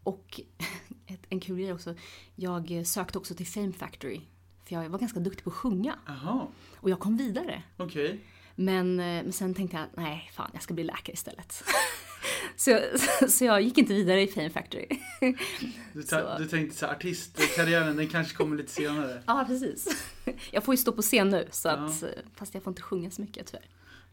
Och 0.03 0.41
en 1.29 1.39
kul 1.39 1.57
grej 1.57 1.73
också, 1.73 1.95
jag 2.35 2.81
sökte 2.85 3.17
också 3.17 3.35
till 3.35 3.47
Fame 3.47 3.73
Factory. 3.73 4.21
För 4.65 4.75
jag 4.75 4.89
var 4.89 4.99
ganska 4.99 5.19
duktig 5.19 5.43
på 5.43 5.49
att 5.49 5.55
sjunga. 5.55 5.95
Jaha, 6.05 6.47
Och 6.75 6.89
jag 6.89 6.99
kom 6.99 7.17
vidare. 7.17 7.63
okej. 7.77 8.19
Men, 8.55 8.99
eh, 8.99 9.05
men 9.23 9.33
sen 9.33 9.53
tänkte 9.53 9.77
jag, 9.77 9.85
nej 10.03 10.29
fan 10.33 10.49
jag 10.53 10.63
ska 10.63 10.73
bli 10.73 10.83
läkare 10.83 11.13
istället. 11.13 11.63
så, 12.63 12.69
jag, 12.69 12.81
så 13.31 13.45
jag 13.45 13.61
gick 13.61 13.77
inte 13.77 13.93
vidare 13.93 14.21
i 14.21 14.27
Fame 14.27 14.49
Factory. 14.49 14.87
Du, 15.93 16.03
ta- 16.03 16.37
Så. 16.37 16.43
du 16.43 16.45
tänkte 16.49 16.77
så 16.77 16.85
artistkarriären 16.85 17.97
den 17.97 18.07
kanske 18.07 18.35
kommer 18.35 18.55
lite 18.57 18.71
senare. 18.71 19.21
Ja, 19.25 19.43
precis. 19.47 19.87
Jag 20.51 20.63
får 20.63 20.73
ju 20.73 20.77
stå 20.77 20.91
på 20.91 21.01
scen 21.01 21.29
nu, 21.29 21.47
så 21.51 21.67
Ja. 21.67 21.71
att, 21.73 22.03
eh, 22.03 22.09
fast 22.35 22.53
jag 22.53 22.63
får 22.63 22.71
inte 22.71 22.81
sjunga 22.81 23.11
så 23.11 23.21
mycket 23.21 23.47
tyvärr. 23.47 23.65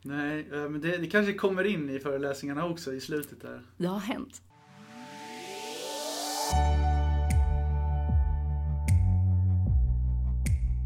Nej, 0.02 0.48
eh, 0.52 0.68
men 0.68 0.80
det, 0.80 0.96
det 0.96 1.06
kanske 1.06 1.32
kommer 1.32 1.64
in 1.64 1.90
i 1.90 1.98
föreläsningarna 1.98 2.66
också 2.66 2.92
i 2.92 3.00
slutet 3.00 3.40
där. 3.42 3.62
Det 3.76 3.86
har 3.86 3.98
hänt. 4.00 4.42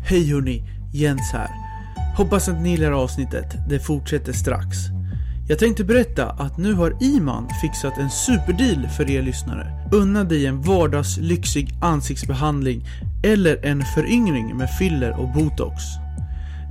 Hej 0.08 0.32
hörni, 0.32 0.62
Jens 0.92 1.32
här. 1.32 1.48
Hoppas 2.16 2.48
att 2.48 2.60
ni 2.62 2.70
gillar 2.70 2.92
avsnittet, 2.92 3.54
det 3.68 3.80
fortsätter 3.80 4.32
strax. 4.32 4.76
Jag 5.48 5.58
tänkte 5.58 5.84
berätta 5.84 6.30
att 6.30 6.58
nu 6.58 6.74
har 6.74 6.96
Iman 7.00 7.48
fixat 7.62 7.98
en 7.98 8.10
superdeal 8.10 8.88
för 8.96 9.10
er 9.10 9.22
lyssnare. 9.22 9.66
Unna 9.92 10.24
dig 10.24 10.46
en 10.46 10.62
vardagslyxig 10.62 11.68
ansiktsbehandling 11.80 12.84
eller 13.24 13.64
en 13.64 13.82
föryngring 13.94 14.56
med 14.56 14.70
filler 14.78 15.20
och 15.20 15.32
botox. 15.32 15.82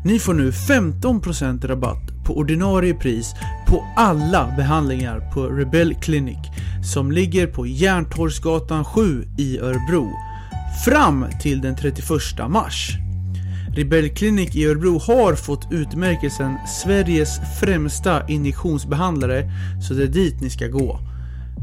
Ni 0.05 0.19
får 0.19 0.33
nu 0.33 0.51
15% 0.51 1.67
rabatt 1.67 2.25
på 2.25 2.37
ordinarie 2.37 2.93
pris 2.93 3.33
på 3.67 3.85
alla 3.95 4.53
behandlingar 4.57 5.31
på 5.33 5.43
Rebel 5.43 5.95
Clinic 5.95 6.39
som 6.93 7.11
ligger 7.11 7.47
på 7.47 7.67
Järntorgsgatan 7.67 8.85
7 8.85 9.27
i 9.37 9.59
Örebro 9.59 10.11
fram 10.85 11.25
till 11.41 11.61
den 11.61 11.75
31 11.75 12.09
mars. 12.49 13.02
Rebel 13.75 14.09
Clinic 14.09 14.55
i 14.55 14.65
Örebro 14.65 14.99
har 14.99 15.35
fått 15.35 15.71
utmärkelsen 15.71 16.57
Sveriges 16.67 17.39
främsta 17.59 18.27
injektionsbehandlare 18.27 19.51
så 19.87 19.93
det 19.93 20.03
är 20.03 20.07
dit 20.07 20.41
ni 20.41 20.49
ska 20.49 20.67
gå. 20.67 20.99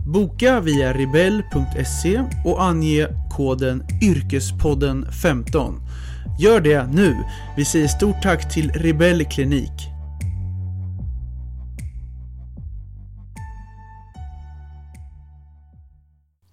Boka 0.07 0.61
via 0.61 0.95
rebell.se 0.95 2.25
och 2.45 2.63
ange 2.63 3.09
koden 3.31 3.85
Yrkespodden 4.03 5.13
15. 5.23 5.81
Gör 6.41 6.61
det 6.61 6.87
nu! 6.87 7.17
Vi 7.57 7.65
säger 7.65 7.89
stort 7.89 8.23
tack 8.23 8.53
till 8.53 8.71
Rebell 8.71 9.25
Klinik. 9.25 9.73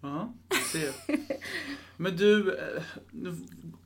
Ja, 0.01 0.33
ser. 0.71 1.17
Men 1.97 2.17
du, 2.17 2.57
eh, 2.57 2.83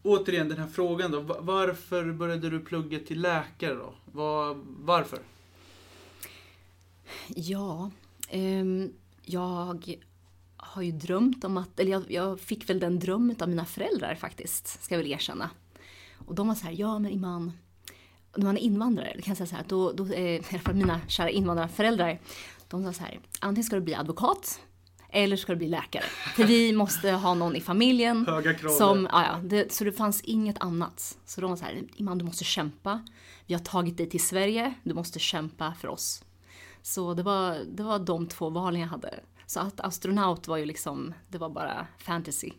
återigen 0.03 0.49
den 0.49 0.57
här 0.57 0.67
frågan 0.67 1.11
då. 1.11 1.21
Varför 1.39 2.11
började 2.11 2.49
du 2.49 2.59
plugga 2.59 2.99
till 2.99 3.21
läkare 3.21 3.73
då? 3.73 3.93
Var, 4.05 4.57
varför? 4.65 5.19
Ja, 7.27 7.91
eh, 8.29 8.65
jag 9.25 9.97
har 10.57 10.81
ju 10.81 10.91
drömt 10.91 11.43
om 11.43 11.57
att, 11.57 11.79
eller 11.79 11.91
jag, 11.91 12.11
jag 12.11 12.39
fick 12.39 12.69
väl 12.69 12.79
den 12.79 12.99
drömmen 12.99 13.35
av 13.39 13.49
mina 13.49 13.65
föräldrar 13.65 14.15
faktiskt, 14.15 14.83
ska 14.83 14.95
jag 14.95 15.03
väl 15.03 15.11
erkänna. 15.11 15.49
Och 16.17 16.35
de 16.35 16.47
var 16.47 16.55
så 16.55 16.65
här, 16.65 16.73
ja 16.77 16.99
men 16.99 17.11
Iman, 17.11 17.51
när 18.35 18.45
man 18.45 18.57
är 18.57 18.61
invandrare, 18.61 19.21
kan 19.21 19.31
jag 19.31 19.37
säga 19.37 19.47
så 19.47 19.55
här, 19.55 19.65
då, 19.67 19.91
då 19.91 20.05
eh, 20.05 20.35
i 20.35 20.43
alla 20.49 20.59
fall 20.59 20.75
mina 20.75 21.01
kära 21.07 21.29
invandrarföräldrar, 21.29 22.19
de 22.67 22.83
sa 22.83 22.93
så 22.93 23.03
här, 23.03 23.19
antingen 23.39 23.63
ska 23.63 23.75
du 23.75 23.81
bli 23.81 23.95
advokat 23.95 24.61
eller 25.11 25.35
ska 25.37 25.51
du 25.51 25.57
bli 25.57 25.67
läkare. 25.67 26.03
För 26.35 26.43
vi 26.43 26.73
måste 26.73 27.11
ha 27.11 27.33
någon 27.33 27.55
i 27.55 27.61
familjen 27.61 28.25
Höga 28.27 28.53
krav. 28.53 28.69
som, 28.69 29.07
ja, 29.11 29.23
ja, 29.25 29.39
det, 29.43 29.71
så 29.73 29.83
det 29.83 29.91
fanns 29.91 30.21
inget 30.21 30.61
annat. 30.61 31.17
Så 31.25 31.41
de 31.41 31.49
var 31.49 31.57
så 31.57 31.65
här, 31.65 31.83
Iman 31.95 32.17
du 32.17 32.25
måste 32.25 32.43
kämpa. 32.43 33.01
Vi 33.45 33.53
har 33.53 33.61
tagit 33.61 33.97
dig 33.97 34.09
till 34.09 34.23
Sverige, 34.23 34.73
du 34.83 34.93
måste 34.93 35.19
kämpa 35.19 35.73
för 35.81 35.87
oss. 35.87 36.23
Så 36.81 37.13
det 37.13 37.23
var, 37.23 37.57
det 37.75 37.83
var 37.83 37.99
de 37.99 38.27
två 38.27 38.49
valen 38.49 38.81
jag 38.81 38.87
hade. 38.87 39.19
Så 39.45 39.59
att 39.59 39.79
astronaut 39.79 40.47
var 40.47 40.57
ju 40.57 40.65
liksom, 40.65 41.13
det 41.29 41.37
var 41.37 41.49
bara 41.49 41.87
fantasy. 41.97 42.51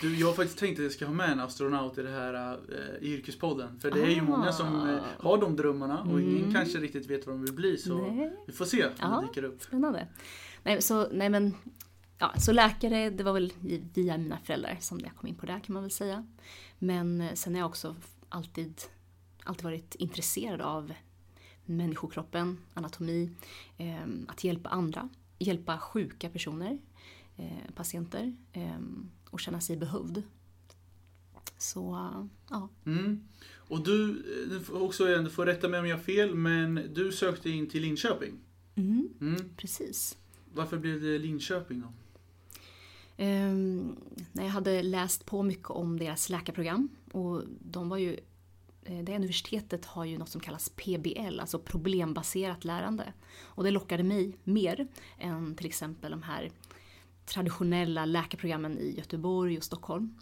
Du, 0.00 0.16
jag 0.20 0.26
har 0.26 0.34
faktiskt 0.34 0.58
tänkt 0.58 0.78
att 0.78 0.82
jag 0.82 0.92
ska 0.92 1.06
ha 1.06 1.12
med 1.12 1.30
en 1.30 1.40
astronaut 1.40 1.98
i 1.98 2.02
det 2.02 2.10
här 2.10 2.52
eh, 2.52 3.02
yrkespodden. 3.08 3.80
För 3.80 3.90
det 3.90 4.02
är 4.02 4.06
ju 4.10 4.20
Ah. 4.20 4.24
många 4.24 4.52
som 4.52 4.88
eh, 4.88 4.98
har 5.18 5.38
de 5.38 5.56
drömmarna 5.56 6.00
och 6.02 6.20
ingen 6.20 6.38
Mm. 6.38 6.54
kanske 6.54 6.78
riktigt 6.78 7.10
vet 7.10 7.26
vad 7.26 7.34
de 7.36 7.42
vill 7.42 7.52
bli. 7.52 7.76
Så 7.78 7.98
Nej. 7.98 8.32
vi 8.46 8.52
får 8.52 8.64
se 8.64 8.84
om 8.84 8.90
Ja. 9.00 9.06
det 9.06 9.26
dyker 9.26 9.44
upp. 9.48 9.62
Spännande. 9.62 10.06
Nej, 10.62 10.82
så, 10.82 11.08
nej 11.12 11.28
men, 11.30 11.54
ja, 12.18 12.34
så 12.38 12.52
läkare, 12.52 13.10
det 13.10 13.24
var 13.24 13.32
väl 13.32 13.52
via 13.94 14.18
mina 14.18 14.38
föräldrar 14.44 14.76
som 14.80 15.00
jag 15.00 15.16
kom 15.16 15.28
in 15.28 15.34
på 15.34 15.46
det 15.46 15.60
kan 15.64 15.74
man 15.74 15.82
väl 15.82 15.90
säga. 15.90 16.26
Men 16.78 17.20
eh, 17.20 17.34
sen 17.34 17.54
har 17.54 17.60
jag 17.60 17.68
också 17.68 17.96
alltid, 18.28 18.82
alltid 19.44 19.64
varit 19.64 19.94
intresserad 19.94 20.60
av 20.60 20.92
människokroppen, 21.64 22.58
anatomi, 22.74 23.30
eh, 23.78 24.04
att 24.28 24.44
hjälpa 24.44 24.68
andra, 24.68 25.08
hjälpa 25.38 25.78
sjuka 25.78 26.28
personer, 26.30 26.78
eh, 27.36 27.72
patienter 27.74 28.36
eh, 28.52 28.78
och 29.30 29.40
känna 29.40 29.60
sig 29.60 29.76
behövd. 29.76 30.22
Så, 31.58 32.12
ja. 32.50 32.68
Mm. 32.86 33.24
Och 33.54 33.84
du, 33.84 34.22
eh, 34.70 34.82
också 34.82 35.08
igen, 35.08 35.24
du 35.24 35.30
får 35.30 35.46
rätta 35.46 35.68
mig 35.68 35.80
om 35.80 35.86
jag 35.86 35.96
har 35.96 36.02
fel, 36.04 36.34
men 36.34 36.90
du 36.94 37.12
sökte 37.12 37.50
in 37.50 37.68
till 37.68 37.82
Linköping. 37.82 38.38
Mm, 38.74 39.08
Mm. 39.20 39.36
precis. 39.56 40.16
Varför 40.54 40.78
blev 40.78 41.02
det 41.02 41.18
Linköping 41.18 41.80
då? 41.80 41.86
Ehm, 43.16 43.50
um, 43.50 43.96
när 44.32 44.44
jag 44.44 44.50
hade 44.50 44.82
läst 44.82 45.26
på 45.26 45.42
mycket 45.42 45.70
om 45.70 45.98
deras 45.98 46.28
läkarprogram 46.28 46.88
och 47.12 47.42
de 47.60 47.88
var 47.88 47.96
ju 47.96 48.16
eh, 48.84 48.98
det 48.98 49.16
universitetet 49.16 49.84
har 49.84 50.04
ju 50.04 50.18
något 50.18 50.28
som 50.28 50.40
kallas 50.40 50.68
PBL, 50.68 51.40
alltså 51.40 51.58
problembaserat 51.58 52.64
lärande. 52.64 53.12
Och 53.40 53.64
det 53.64 53.70
lockade 53.70 54.02
mig 54.02 54.36
mer 54.44 54.88
än 55.18 55.54
till 55.54 55.66
exempel 55.66 56.10
de 56.10 56.22
här 56.22 56.50
traditionella 57.26 58.04
läkarprogrammen 58.04 58.78
i 58.78 58.94
Göteborg 58.96 59.58
och 59.58 59.64
Stockholm. 59.64 60.18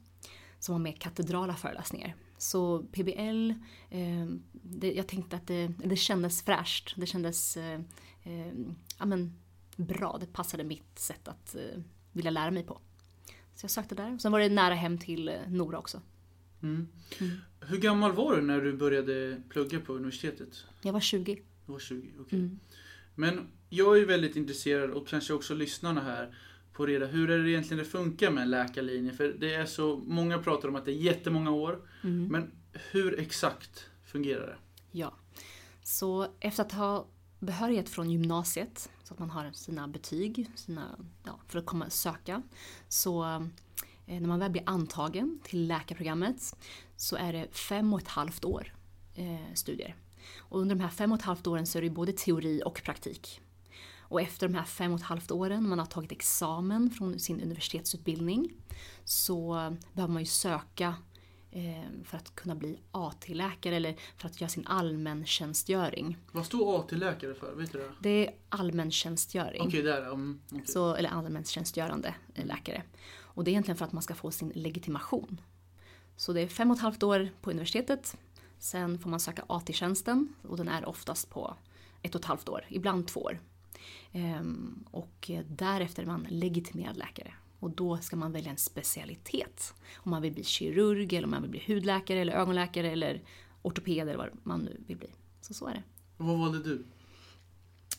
Som 0.59 0.73
har 0.73 0.79
mer 0.79 0.93
katedrala 0.93 1.55
föreläsningar. 1.55 2.15
Så 2.39 2.79
PBL, 2.79 3.51
eh, 3.91 4.27
det, 4.53 4.93
jag 4.93 5.09
tänkte 5.09 5.37
att 5.37 5.47
det, 5.47 5.67
det 5.67 5.97
kändes 5.97 6.43
fräscht. 6.43 6.95
Det 6.97 7.07
kändes 7.07 7.57
eh, 7.57 7.81
eh, 8.23 8.53
ja, 8.99 9.07
men, 9.07 9.35
bra, 9.77 10.17
det 10.21 10.27
passade 10.27 10.65
mitt 10.65 10.99
sätt 10.99 11.29
att 11.29 11.55
eh, 11.55 11.83
vilja 12.13 12.31
lära 12.31 12.51
mig 12.51 12.63
på. 12.63 12.81
Så 13.55 13.65
jag 13.65 13.71
sökte 13.71 13.95
där. 13.95 14.19
Sen 14.19 14.33
var 14.33 14.41
det 14.41 14.49
nära 14.49 14.75
hem 14.75 14.99
till 14.99 15.29
eh, 15.29 15.35
Nora 15.49 15.79
också. 15.79 16.01
Mm. 16.63 16.89
Mm. 17.21 17.37
Hur 17.61 17.79
gammal 17.79 18.13
var 18.13 18.37
du 18.37 18.43
när 18.43 18.61
du 18.61 18.77
började 18.77 19.43
plugga 19.49 19.81
på 19.81 19.93
universitetet? 19.93 20.65
Jag 20.83 20.93
var 20.93 21.01
20. 21.01 21.35
Du 21.67 21.73
var 21.73 21.79
20, 21.79 22.09
okej. 22.21 22.39
Mm. 22.39 22.61
Men 23.15 23.49
jag 23.69 23.99
är 23.99 24.07
väldigt 24.07 24.37
intresserad 24.37 24.91
och 24.91 25.09
kanske 25.09 25.33
också 25.33 25.55
lyssnarna 25.55 26.01
här 26.01 26.35
på 26.73 26.87
reda 26.87 27.07
hur 27.07 27.31
är 27.31 27.39
det 27.39 27.51
egentligen 27.51 27.79
det 27.79 27.91
funkar 27.91 28.31
med 28.31 28.43
en 28.43 28.51
läkarlinje? 28.51 29.13
För 29.13 29.37
det 29.39 29.55
är 29.55 29.67
så, 29.67 29.97
många 29.97 30.39
pratar 30.39 30.69
om 30.69 30.77
att 30.77 30.85
det 30.85 30.93
är 30.93 30.97
jättemånga 30.97 31.51
år. 31.51 31.89
Mm. 32.03 32.27
Men 32.27 32.53
hur 32.91 33.21
exakt 33.21 33.87
fungerar 34.05 34.47
det? 34.47 34.57
Ja. 34.93 35.15
Så 35.83 36.27
efter 36.41 36.63
att 36.63 36.73
ha 36.73 37.07
behörighet 37.41 37.89
från 37.89 38.11
gymnasiet, 38.11 38.91
så 39.03 39.15
att 39.15 39.21
man 39.21 39.31
har 39.31 39.53
sina 39.53 39.89
betyg 39.89 40.51
sina, 40.55 40.99
ja, 41.25 41.41
för 41.47 41.59
att 41.59 41.67
komma 41.67 41.87
och 41.87 41.93
söka. 41.93 42.43
Så 42.89 43.25
eh, 43.25 44.21
när 44.21 44.29
man 44.29 44.39
väl 44.39 44.51
blir 44.51 44.63
antagen 44.67 45.41
till 45.45 45.67
läkarprogrammet 45.67 46.57
så 46.97 47.17
är 47.17 47.33
det 47.33 47.55
fem 47.55 47.95
och 47.95 48.01
ett 48.01 48.09
halvt 48.09 48.45
år 48.45 48.75
eh, 49.15 49.55
studier. 49.55 49.97
Och 50.39 50.61
under 50.61 50.75
de 50.75 50.83
här 50.83 50.91
fem 50.91 51.13
och 51.13 51.19
ett 51.19 51.25
halvt 51.25 51.47
åren 51.47 51.67
så 51.67 51.79
är 51.79 51.83
det 51.83 51.91
både 51.91 52.13
teori 52.13 52.63
och 52.65 52.83
praktik. 52.85 53.41
Och 53.99 54.21
efter 54.21 54.49
de 54.49 54.55
här 54.55 54.65
fem 54.65 54.93
och 54.93 54.99
ett 54.99 55.05
halvt 55.07 55.31
åren, 55.31 55.69
man 55.69 55.79
har 55.79 55.87
tagit 55.87 56.13
examen 56.13 56.91
från 56.91 57.19
sin 57.19 57.41
universitetsutbildning, 57.41 58.53
så 59.05 59.59
eh, 59.59 59.73
behöver 59.93 60.13
man 60.13 60.23
ju 60.23 60.27
söka 60.27 60.95
för 62.05 62.17
att 62.17 62.35
kunna 62.35 62.55
bli 62.55 62.81
AT-läkare 62.91 63.77
eller 63.77 63.97
för 64.17 64.29
att 64.29 64.41
göra 64.41 64.49
sin 64.49 64.67
allmäntjänstgöring. 64.67 66.17
Vad 66.33 66.47
står 66.47 66.81
AT-läkare 66.81 67.35
för? 67.35 67.55
Vet 67.55 67.73
du 67.73 67.79
det? 67.79 67.93
Det 68.01 68.27
är 68.27 68.35
allmäntjänstgöring. 68.49 69.63
Okej, 69.63 69.83
där. 69.83 70.09
Um, 70.09 70.41
okej. 70.53 70.67
Så, 70.67 70.95
eller 70.95 71.11
allmäntjänstgörande 71.11 72.15
eh, 72.35 72.47
läkare. 72.47 72.83
Och 73.19 73.45
det 73.45 73.51
är 73.51 73.53
egentligen 73.53 73.77
för 73.77 73.85
att 73.85 73.93
man 73.93 74.03
ska 74.03 74.15
få 74.15 74.31
sin 74.31 74.53
legitimation. 74.55 75.41
Så 76.17 76.33
det 76.33 76.41
är 76.41 76.49
fem 76.49 76.71
och 76.71 76.77
ett 76.77 76.83
halvt 76.83 77.03
år 77.03 77.29
på 77.41 77.51
universitetet. 77.51 78.17
Sen 78.59 78.99
får 78.99 79.11
man 79.11 79.21
söka 79.21 79.45
AT-tjänsten 79.47 80.35
och 80.43 80.57
den 80.57 80.69
är 80.69 80.89
oftast 80.89 81.31
på 81.31 81.55
ett 82.03 82.15
och 82.15 82.21
ett 82.21 82.25
halvt 82.25 82.49
år, 82.49 82.67
ibland 82.69 83.09
två 83.09 83.21
år. 83.21 83.41
Ehm, 84.13 84.85
och 84.91 85.31
därefter 85.47 86.03
är 86.03 86.07
man 86.07 86.27
legitimerad 86.31 86.97
läkare. 86.97 87.35
Och 87.61 87.71
då 87.71 87.99
ska 87.99 88.17
man 88.17 88.33
välja 88.33 88.51
en 88.51 88.57
specialitet. 88.57 89.75
Om 89.97 90.11
man 90.11 90.23
vill 90.23 90.33
bli 90.33 90.45
kirurg, 90.45 91.13
eller 91.15 91.25
om 91.25 91.31
man 91.31 91.43
vill 91.43 91.51
bli 91.51 91.63
hudläkare, 91.67 92.19
eller 92.19 92.33
ögonläkare, 92.33 92.91
eller 92.91 93.23
ortoped 93.63 94.09
eller 94.09 94.17
vad 94.17 94.29
man 94.43 94.61
nu 94.61 94.81
vill 94.87 94.97
bli. 94.97 95.09
Så 95.41 95.55
så 95.55 95.67
är 95.67 95.75
det. 95.75 95.83
Och 96.17 96.27
vad 96.27 96.39
valde 96.39 96.63
du? 96.63 96.85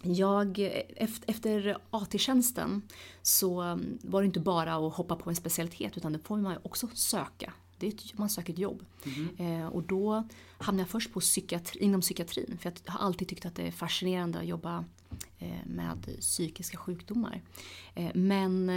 Jag, 0.04 0.60
efter 1.28 1.78
AT-tjänsten 1.90 2.82
så 3.22 3.80
var 4.02 4.22
det 4.22 4.26
inte 4.26 4.40
bara 4.40 4.76
att 4.76 4.94
hoppa 4.94 5.16
på 5.16 5.30
en 5.30 5.36
specialitet 5.36 5.98
utan 5.98 6.14
det 6.14 6.20
får 6.20 6.38
man 6.38 6.58
också 6.64 6.88
söka. 6.94 7.54
Det 7.78 7.88
är 7.88 7.92
ett, 7.92 8.18
man 8.18 8.30
söker 8.30 8.54
ett 8.54 8.60
jobb. 8.60 8.86
Mm. 9.04 9.62
Eh, 9.62 9.68
och 9.68 9.84
då 9.84 10.28
hamnade 10.58 10.82
jag 10.82 10.90
först 10.90 11.14
på 11.14 11.20
psykiatri, 11.20 11.80
inom 11.80 12.02
psykiatrin 12.02 12.58
för 12.62 12.74
jag 12.86 12.94
har 12.94 13.06
alltid 13.06 13.28
tyckt 13.28 13.46
att 13.46 13.56
det 13.56 13.68
är 13.68 13.72
fascinerande 13.72 14.40
att 14.40 14.46
jobba 14.46 14.86
eh, 15.40 15.66
med 15.66 16.18
psykiska 16.20 16.78
sjukdomar. 16.78 17.42
Eh, 17.96 18.12
men 18.14 18.70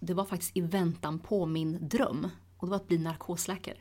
det 0.00 0.14
var 0.14 0.24
faktiskt 0.24 0.56
i 0.56 0.60
väntan 0.60 1.18
på 1.18 1.46
min 1.46 1.88
dröm 1.88 2.28
och 2.56 2.66
det 2.66 2.70
var 2.70 2.76
att 2.76 2.88
bli 2.88 2.98
narkosläkare. 2.98 3.78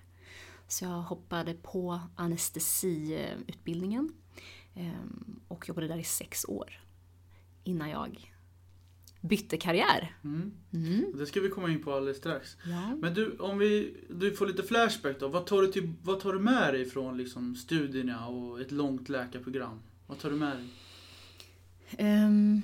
Så 0.68 0.86
jag 0.86 1.02
hoppade 1.02 1.54
på 1.54 2.00
anestesiutbildningen 2.16 4.14
ehm, 4.76 5.40
och 5.48 5.70
jobbade 5.70 5.88
där 5.88 5.98
i 5.98 6.04
sex 6.04 6.46
år 6.46 6.82
innan 7.64 7.90
jag 7.90 8.32
bytte 9.22 9.58
karriär. 9.58 10.16
Mm. 10.24 10.52
Mm. 10.74 11.18
Det 11.18 11.26
ska 11.26 11.42
vi 11.42 11.50
komma 11.50 11.72
in 11.72 11.84
på 11.84 11.94
alldeles 11.94 12.18
strax. 12.18 12.58
Ja. 12.66 12.96
Men 12.96 13.14
du, 13.14 13.38
om 13.38 13.58
vi, 13.58 13.98
du 14.10 14.32
får 14.32 14.48
lite 14.48 14.64
flashback 14.64 15.20
då. 15.20 15.28
Vad 15.28 15.46
tar 15.46 15.62
du, 15.62 15.72
till, 15.72 15.94
vad 16.04 16.20
tar 16.20 16.34
du 16.34 16.40
med 16.40 16.74
dig 16.74 16.86
från 16.86 17.18
liksom, 17.18 17.56
studierna 17.56 18.28
och 18.28 18.62
ett 18.62 18.72
långt 18.72 19.10
läkarprogram? 19.10 19.80
Vad 20.08 20.20
tar 20.20 20.30
du 20.30 20.36
med 20.36 20.58
dig? 20.58 20.68
Um, 22.00 22.62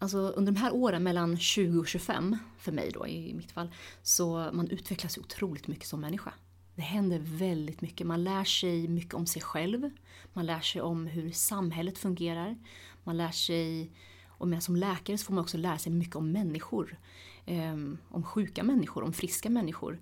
alltså 0.00 0.18
under 0.18 0.52
de 0.52 0.60
här 0.60 0.74
åren 0.74 1.02
mellan 1.02 1.38
20 1.38 1.78
och 1.78 1.88
25, 1.88 2.36
för 2.58 2.72
mig 2.72 2.90
då 2.94 3.06
i 3.06 3.34
mitt 3.34 3.52
fall, 3.52 3.70
så 4.02 4.50
man 4.52 4.68
utvecklas 4.70 5.18
otroligt 5.18 5.68
mycket 5.68 5.86
som 5.86 6.00
människa. 6.00 6.32
Det 6.74 6.82
händer 6.82 7.18
väldigt 7.18 7.80
mycket. 7.80 8.06
Man 8.06 8.24
lär 8.24 8.44
sig 8.44 8.88
mycket 8.88 9.14
om 9.14 9.26
sig 9.26 9.42
själv. 9.42 9.90
Man 10.32 10.46
lär 10.46 10.60
sig 10.60 10.82
om 10.82 11.06
hur 11.06 11.30
samhället 11.30 11.98
fungerar. 11.98 12.58
Man 13.04 13.16
lär 13.16 13.30
sig, 13.30 13.92
och 14.28 14.48
med 14.48 14.62
som 14.62 14.76
läkare 14.76 15.18
så 15.18 15.24
får 15.24 15.34
man 15.34 15.44
också 15.44 15.56
lära 15.56 15.78
sig 15.78 15.92
mycket 15.92 16.16
om 16.16 16.32
människor. 16.32 16.98
Ehm, 17.46 17.98
om 18.08 18.22
sjuka 18.22 18.62
människor, 18.62 19.02
om 19.02 19.12
friska 19.12 19.50
människor. 19.50 20.00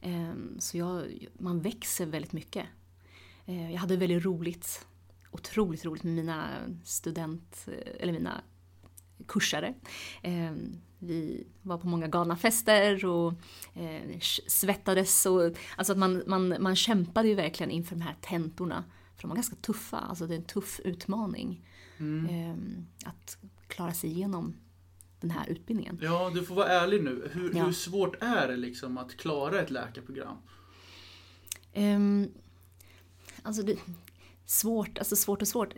Ehm, 0.00 0.56
så 0.60 0.78
jag, 0.78 1.26
man 1.38 1.60
växer 1.60 2.06
väldigt 2.06 2.32
mycket. 2.32 2.66
Ehm, 3.46 3.70
jag 3.70 3.80
hade 3.80 3.96
väldigt 3.96 4.24
roligt, 4.24 4.86
otroligt 5.30 5.84
roligt 5.84 6.02
med 6.02 6.14
mina 6.14 6.48
student, 6.84 7.68
eller 8.00 8.12
mina 8.12 8.42
kursare. 9.26 9.74
Um, 10.24 10.80
vi 10.98 11.46
var 11.62 11.78
på 11.78 11.86
många 11.86 12.08
galna 12.08 12.36
fester 12.36 13.04
och 13.04 13.32
eh, 13.74 14.18
svettades. 14.46 15.26
Och, 15.26 15.56
alltså 15.76 15.92
att 15.92 15.98
man, 15.98 16.22
man, 16.26 16.56
man 16.60 16.76
kämpade 16.76 17.28
ju 17.28 17.34
verkligen 17.34 17.70
inför 17.70 17.96
de 17.96 18.02
här 18.02 18.16
tentorna. 18.20 18.84
För 19.16 19.22
de 19.22 19.28
var 19.28 19.34
ganska 19.34 19.56
tuffa, 19.56 19.98
alltså 19.98 20.26
det 20.26 20.34
är 20.34 20.38
en 20.38 20.44
tuff 20.44 20.80
utmaning. 20.84 21.66
Mm. 21.98 22.26
Eh, 22.26 23.08
att 23.08 23.38
klara 23.68 23.92
sig 23.92 24.10
igenom 24.10 24.56
den 25.20 25.30
här 25.30 25.48
utbildningen. 25.48 25.98
Ja, 26.02 26.30
du 26.34 26.44
får 26.44 26.54
vara 26.54 26.68
ärlig 26.68 27.04
nu. 27.04 27.30
Hur, 27.32 27.56
ja. 27.56 27.64
hur 27.64 27.72
svårt 27.72 28.22
är 28.22 28.48
det 28.48 28.56
liksom 28.56 28.98
att 28.98 29.16
klara 29.16 29.60
ett 29.60 29.70
läkarprogram? 29.70 30.36
Um, 31.74 32.28
alltså, 33.42 33.62
det, 33.62 33.78
svårt, 34.44 34.98
alltså 34.98 35.16
svårt 35.16 35.42
och 35.42 35.48
svårt. 35.48 35.74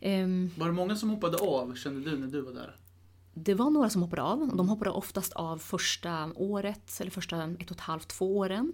Um, 0.00 0.50
var 0.56 0.66
det 0.66 0.72
många 0.72 0.96
som 0.96 1.10
hoppade 1.10 1.36
av, 1.36 1.74
kände 1.74 2.10
du, 2.10 2.18
när 2.18 2.26
du 2.26 2.40
var 2.40 2.52
där? 2.52 2.76
Det 3.38 3.54
var 3.54 3.70
några 3.70 3.90
som 3.90 4.02
hoppade 4.02 4.22
av. 4.22 4.56
De 4.56 4.68
hoppade 4.68 4.90
oftast 4.90 5.32
av 5.32 5.58
första 5.58 6.32
året 6.34 7.00
eller 7.00 7.10
första 7.10 7.44
ett 7.44 7.70
och 7.70 7.76
ett 7.76 7.80
halvt, 7.80 8.08
två 8.08 8.36
åren. 8.36 8.72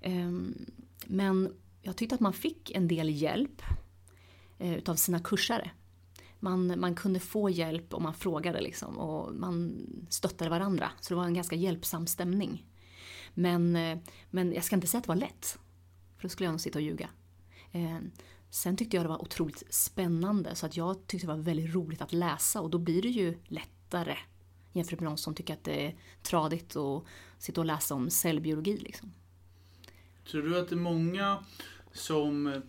Ehm, 0.00 0.66
men 1.06 1.54
jag 1.82 1.96
tyckte 1.96 2.14
att 2.14 2.20
man 2.20 2.32
fick 2.32 2.70
en 2.70 2.88
del 2.88 3.08
hjälp 3.10 3.62
eh, 4.58 4.74
utav 4.74 4.94
sina 4.94 5.20
kursare. 5.20 5.70
Man, 6.40 6.80
man 6.80 6.94
kunde 6.94 7.20
få 7.20 7.50
hjälp 7.50 7.94
om 7.94 8.02
man 8.02 8.14
frågade 8.14 8.60
liksom 8.60 8.98
och 8.98 9.34
man 9.34 9.86
stöttade 10.08 10.50
varandra. 10.50 10.90
Så 11.00 11.14
det 11.14 11.18
var 11.18 11.24
en 11.24 11.34
ganska 11.34 11.56
hjälpsam 11.56 12.06
stämning. 12.06 12.66
Men, 13.34 13.76
eh, 13.76 13.98
men 14.30 14.52
jag 14.52 14.64
ska 14.64 14.76
inte 14.76 14.86
säga 14.86 14.98
att 14.98 15.04
det 15.04 15.08
var 15.08 15.16
lätt. 15.16 15.58
För 16.16 16.22
då 16.22 16.28
skulle 16.28 16.46
jag 16.46 16.52
nog 16.52 16.60
sitta 16.60 16.78
och 16.78 16.84
ljuga. 16.84 17.08
Ehm, 17.72 18.10
sen 18.50 18.76
tyckte 18.76 18.96
jag 18.96 19.04
det 19.04 19.08
var 19.08 19.22
otroligt 19.22 19.74
spännande 19.74 20.54
så 20.54 20.66
att 20.66 20.76
jag 20.76 21.06
tyckte 21.06 21.26
det 21.26 21.32
var 21.32 21.42
väldigt 21.42 21.74
roligt 21.74 22.02
att 22.02 22.12
läsa 22.12 22.60
och 22.60 22.70
då 22.70 22.78
blir 22.78 23.02
det 23.02 23.08
ju 23.08 23.38
lätt 23.44 23.79
lättare 23.90 24.16
jämfört 24.72 25.00
med 25.00 25.10
de 25.10 25.16
som 25.16 25.34
tycker 25.34 25.54
att 25.54 25.64
det 25.64 25.86
är 25.86 25.94
tradigt 26.22 26.76
att 26.76 27.04
sitta 27.38 27.60
och 27.60 27.64
läsa 27.64 27.94
om 27.94 28.10
cellbiologi. 28.10 28.76
Liksom. 28.76 29.12
Tror 30.30 30.42
du 30.42 30.58
att 30.58 30.68
det 30.68 30.74
är 30.74 30.76
många 30.76 31.44
som 31.92 32.62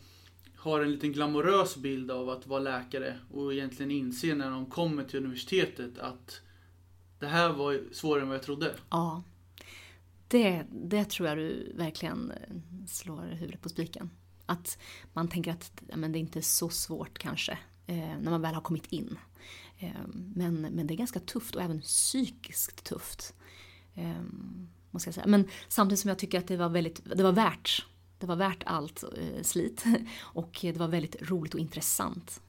har 0.56 0.82
en 0.82 0.92
liten 0.92 1.14
glamorös 1.14 1.78
bild 1.78 2.12
av 2.12 2.30
att 2.30 2.48
vara 2.48 2.60
läkare 2.60 3.20
och 3.32 3.54
egentligen 3.54 3.92
inser 3.92 4.36
när 4.36 4.52
de 4.52 4.66
kommer 4.66 5.04
till 5.04 5.20
universitetet 5.20 6.00
att 6.00 6.42
det 7.20 7.28
här 7.28 7.54
var 7.54 7.82
svårare 7.92 8.22
än 8.22 8.28
vad 8.28 8.38
jag 8.38 8.44
trodde? 8.44 8.76
Ja. 8.90 9.24
Det, 10.28 10.66
det 10.70 11.10
tror 11.10 11.30
jag 11.30 11.38
du 11.38 11.74
verkligen 11.76 12.34
slår 12.88 13.22
huvudet 13.22 13.62
på 13.62 13.70
spiken. 13.70 14.10
Att 14.46 14.78
man 15.14 15.28
tänker 15.28 15.52
att 15.52 15.84
men 15.96 16.12
det 16.12 16.18
är 16.18 16.20
inte 16.20 16.40
är 16.40 16.42
så 16.42 16.70
svårt 16.70 17.20
kanske 17.20 17.52
eh, 17.88 17.96
när 17.96 18.32
man 18.32 18.42
väl 18.42 18.54
har 18.54 18.62
kommit 18.62 18.92
in. 18.92 19.18
Ehm, 19.82 20.34
men, 20.36 20.62
men 20.62 20.88
det 20.88 20.94
är 20.94 20.96
ganska 20.96 21.20
tufft 21.20 21.56
och 21.56 21.62
även 21.62 21.82
psykiskt 21.82 22.84
tufft. 22.84 23.34
Ehm, 23.96 24.68
måste 24.92 25.08
jag 25.08 25.16
säga. 25.16 25.28
Men 25.28 25.48
samtidigt 25.68 26.00
som 26.00 26.10
jag 26.10 26.18
tycker 26.18 26.40
att 26.40 26.48
det 26.48 26.58
var 26.58 26.70
väldigt, 26.70 27.02
det 27.16 27.24
var 27.24 27.32
värt. 27.32 27.86
Det 28.20 28.28
var 28.28 28.36
värt 28.36 28.64
allt 28.66 29.04
eh, 29.04 29.44
slit. 29.44 29.84
Och 30.22 30.58
det 30.62 30.78
var 30.78 30.88
väldigt 30.88 31.30
roligt 31.30 31.54
och 31.54 31.60
intressant. 31.60 32.42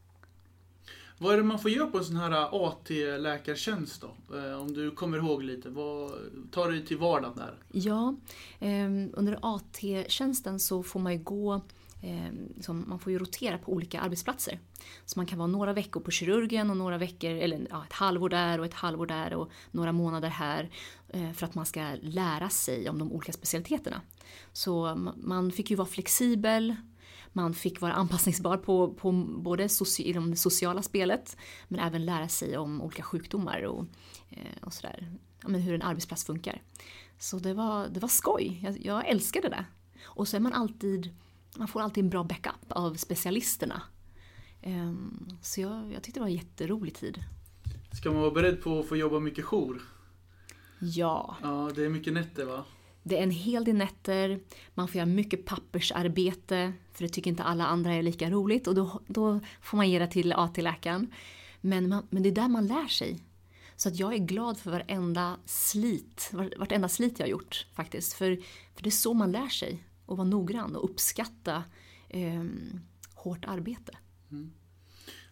Vad 1.18 1.34
är 1.34 1.36
det 1.36 1.44
man 1.44 1.58
får 1.58 1.70
göra 1.70 1.86
på 1.86 1.98
en 1.98 2.04
sån 2.04 2.16
här 2.16 2.66
AT-läkartjänst 2.68 4.00
då? 4.00 4.36
Eh, 4.38 4.60
om 4.60 4.74
du 4.74 4.90
kommer 4.90 5.18
ihåg 5.18 5.42
lite, 5.42 5.70
vad 5.70 6.12
tar 6.50 6.70
dig 6.70 6.86
till 6.86 6.98
vardagen 6.98 7.36
där? 7.36 7.54
Ja, 7.72 8.14
ehm, 8.60 9.10
under 9.12 9.38
AT-tjänsten 9.42 10.60
så 10.60 10.82
får 10.82 11.00
man 11.00 11.12
ju 11.12 11.18
gå 11.18 11.54
eh, 11.54 11.60
liksom, 12.54 12.84
man 12.88 12.98
får 12.98 13.12
ju 13.12 13.18
rotera 13.18 13.58
på 13.58 13.72
olika 13.72 14.00
arbetsplatser. 14.00 14.60
Så 15.04 15.18
man 15.18 15.26
kan 15.26 15.38
vara 15.38 15.48
några 15.48 15.72
veckor 15.72 16.00
på 16.00 16.10
kirurgen 16.10 16.70
och 16.70 16.76
några 16.76 16.98
veckor, 16.98 17.30
eller 17.30 17.66
ja, 17.70 17.84
ett 17.84 17.92
halvår 17.92 18.28
där 18.28 18.58
och 18.58 18.66
ett 18.66 18.74
halvår 18.74 19.06
där 19.06 19.34
och 19.34 19.50
några 19.70 19.92
månader 19.92 20.28
här. 20.28 20.70
Eh, 21.08 21.32
för 21.32 21.46
att 21.46 21.54
man 21.54 21.66
ska 21.66 21.96
lära 22.00 22.48
sig 22.48 22.88
om 22.88 22.98
de 22.98 23.12
olika 23.12 23.32
specialiteterna. 23.32 24.00
Så 24.52 24.94
man 25.16 25.52
fick 25.52 25.70
ju 25.70 25.76
vara 25.76 25.88
flexibel, 25.88 26.76
man 27.32 27.54
fick 27.54 27.80
vara 27.80 27.92
anpassningsbar 27.92 28.56
på, 28.56 28.94
på 28.94 29.12
både 29.38 29.68
soci, 29.68 30.02
i 30.02 30.12
det 30.12 30.36
sociala 30.36 30.82
spelet 30.82 31.36
men 31.68 31.80
även 31.80 32.04
lära 32.04 32.28
sig 32.28 32.56
om 32.56 32.82
olika 32.82 33.02
sjukdomar 33.02 33.62
och, 33.62 33.84
eh, 34.30 34.62
och 34.62 34.72
sådär. 34.72 35.12
Ja, 35.42 35.48
men 35.48 35.60
hur 35.60 35.74
en 35.74 35.82
arbetsplats 35.82 36.24
funkar. 36.24 36.62
Så 37.18 37.38
det 37.38 37.54
var, 37.54 37.88
det 37.88 38.00
var 38.00 38.08
skoj, 38.08 38.60
jag, 38.62 38.80
jag 38.80 39.08
älskade 39.08 39.48
det. 39.48 39.64
Och 40.04 40.28
så 40.28 40.36
är 40.36 40.40
man 40.40 40.52
alltid 40.52 41.14
man 41.56 41.68
får 41.68 41.80
alltid 41.80 42.04
en 42.04 42.10
bra 42.10 42.24
backup 42.24 42.72
av 42.72 42.94
specialisterna. 42.94 43.82
Ehm, 44.62 45.28
så 45.42 45.60
jag, 45.60 45.92
jag 45.92 46.02
tyckte 46.02 46.20
det 46.20 46.22
var 46.22 46.28
en 46.28 46.34
jätterolig 46.34 46.94
tid. 46.94 47.18
Ska 47.92 48.10
man 48.10 48.20
vara 48.20 48.30
beredd 48.30 48.62
på 48.62 48.80
att 48.80 48.88
få 48.88 48.96
jobba 48.96 49.20
mycket 49.20 49.44
jour? 49.44 49.82
Ja. 50.78 51.36
Ja, 51.42 51.70
det 51.74 51.84
är 51.84 51.88
mycket 51.88 52.12
nätter 52.12 52.44
va? 52.44 52.64
Det 53.02 53.18
är 53.18 53.22
en 53.22 53.30
hel 53.30 53.64
del 53.64 53.76
nätter, 53.76 54.40
man 54.74 54.88
får 54.88 54.96
göra 54.96 55.06
mycket 55.06 55.44
pappersarbete 55.44 56.72
för 56.92 57.04
det 57.04 57.08
tycker 57.08 57.30
inte 57.30 57.42
alla 57.42 57.66
andra 57.66 57.94
är 57.94 58.02
lika 58.02 58.30
roligt 58.30 58.66
och 58.66 58.74
då, 58.74 59.00
då 59.06 59.40
får 59.62 59.76
man 59.76 59.90
ge 59.90 59.98
det 59.98 60.06
till 60.06 60.32
AT-läkaren. 60.32 61.12
Men, 61.60 61.88
man, 61.88 62.06
men 62.10 62.22
det 62.22 62.28
är 62.28 62.34
där 62.34 62.48
man 62.48 62.66
lär 62.66 62.88
sig. 62.88 63.18
Så 63.76 63.88
att 63.88 63.98
jag 63.98 64.14
är 64.14 64.18
glad 64.18 64.58
för 64.58 64.70
varenda 64.70 65.36
slit, 65.44 66.30
vartenda 66.32 66.88
slit 66.88 67.18
jag 67.18 67.26
har 67.26 67.30
gjort 67.30 67.66
faktiskt. 67.74 68.12
För, 68.12 68.36
för 68.74 68.82
det 68.82 68.88
är 68.88 68.90
så 68.90 69.14
man 69.14 69.32
lär 69.32 69.48
sig 69.48 69.84
och 70.06 70.16
vara 70.16 70.28
noggrann 70.28 70.76
och 70.76 70.90
uppskatta 70.90 71.64
eh, 72.08 72.44
hårt 73.14 73.44
arbete. 73.44 73.92
Mm. 74.30 74.50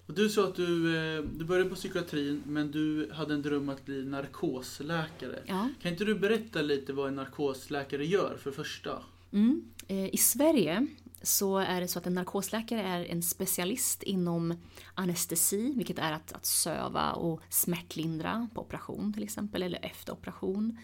Och 0.06 0.16
du 0.16 0.28
sa 0.28 0.48
att 0.48 0.54
du, 0.54 0.96
eh, 0.96 1.22
du 1.22 1.44
började 1.44 1.70
på 1.70 1.76
psykiatrin 1.76 2.42
men 2.46 2.70
du 2.70 3.10
hade 3.12 3.34
en 3.34 3.42
dröm 3.42 3.68
att 3.68 3.84
bli 3.84 4.04
narkosläkare. 4.04 5.42
Ja. 5.46 5.68
Kan 5.82 5.92
inte 5.92 6.04
du 6.04 6.14
berätta 6.14 6.62
lite 6.62 6.92
vad 6.92 7.08
en 7.08 7.14
narkosläkare 7.14 8.06
gör 8.06 8.36
för 8.42 8.50
första? 8.50 9.02
Mm. 9.32 9.64
Eh, 9.88 10.14
I 10.14 10.16
Sverige 10.16 10.86
så 11.22 11.58
är 11.58 11.80
det 11.80 11.88
så 11.88 11.98
att 11.98 12.06
en 12.06 12.14
narkosläkare 12.14 12.82
är 12.82 13.04
en 13.04 13.22
specialist 13.22 14.02
inom 14.02 14.54
anestesi, 14.94 15.72
vilket 15.76 15.98
är 15.98 16.12
att, 16.12 16.32
att 16.32 16.46
söva 16.46 17.12
och 17.12 17.40
smärtlindra 17.48 18.48
på 18.54 18.60
operation 18.60 19.12
till 19.12 19.22
exempel, 19.22 19.62
eller 19.62 19.84
efter 19.84 20.12
operation. 20.12 20.78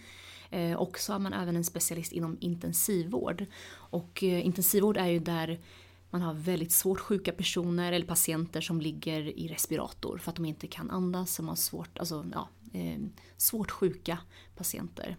Eh, 0.50 0.72
och 0.72 0.98
så 0.98 1.12
är 1.12 1.18
man 1.18 1.32
även 1.32 1.56
en 1.56 1.64
specialist 1.64 2.12
inom 2.12 2.36
intensivvård. 2.40 3.46
Och 3.72 4.22
eh, 4.22 4.46
intensivvård 4.46 4.96
är 4.96 5.06
ju 5.06 5.18
där 5.18 5.60
man 6.10 6.22
har 6.22 6.34
väldigt 6.34 6.72
svårt 6.72 7.00
sjuka 7.00 7.32
personer 7.32 7.92
eller 7.92 8.06
patienter 8.06 8.60
som 8.60 8.80
ligger 8.80 9.38
i 9.38 9.48
respirator 9.48 10.18
för 10.18 10.30
att 10.30 10.36
de 10.36 10.44
inte 10.44 10.66
kan 10.66 10.90
andas. 10.90 11.34
Som 11.34 11.48
har 11.48 11.56
svårt, 11.56 11.98
alltså, 11.98 12.26
ja, 12.32 12.48
eh, 12.72 12.98
svårt 13.36 13.70
sjuka 13.70 14.18
patienter 14.56 15.16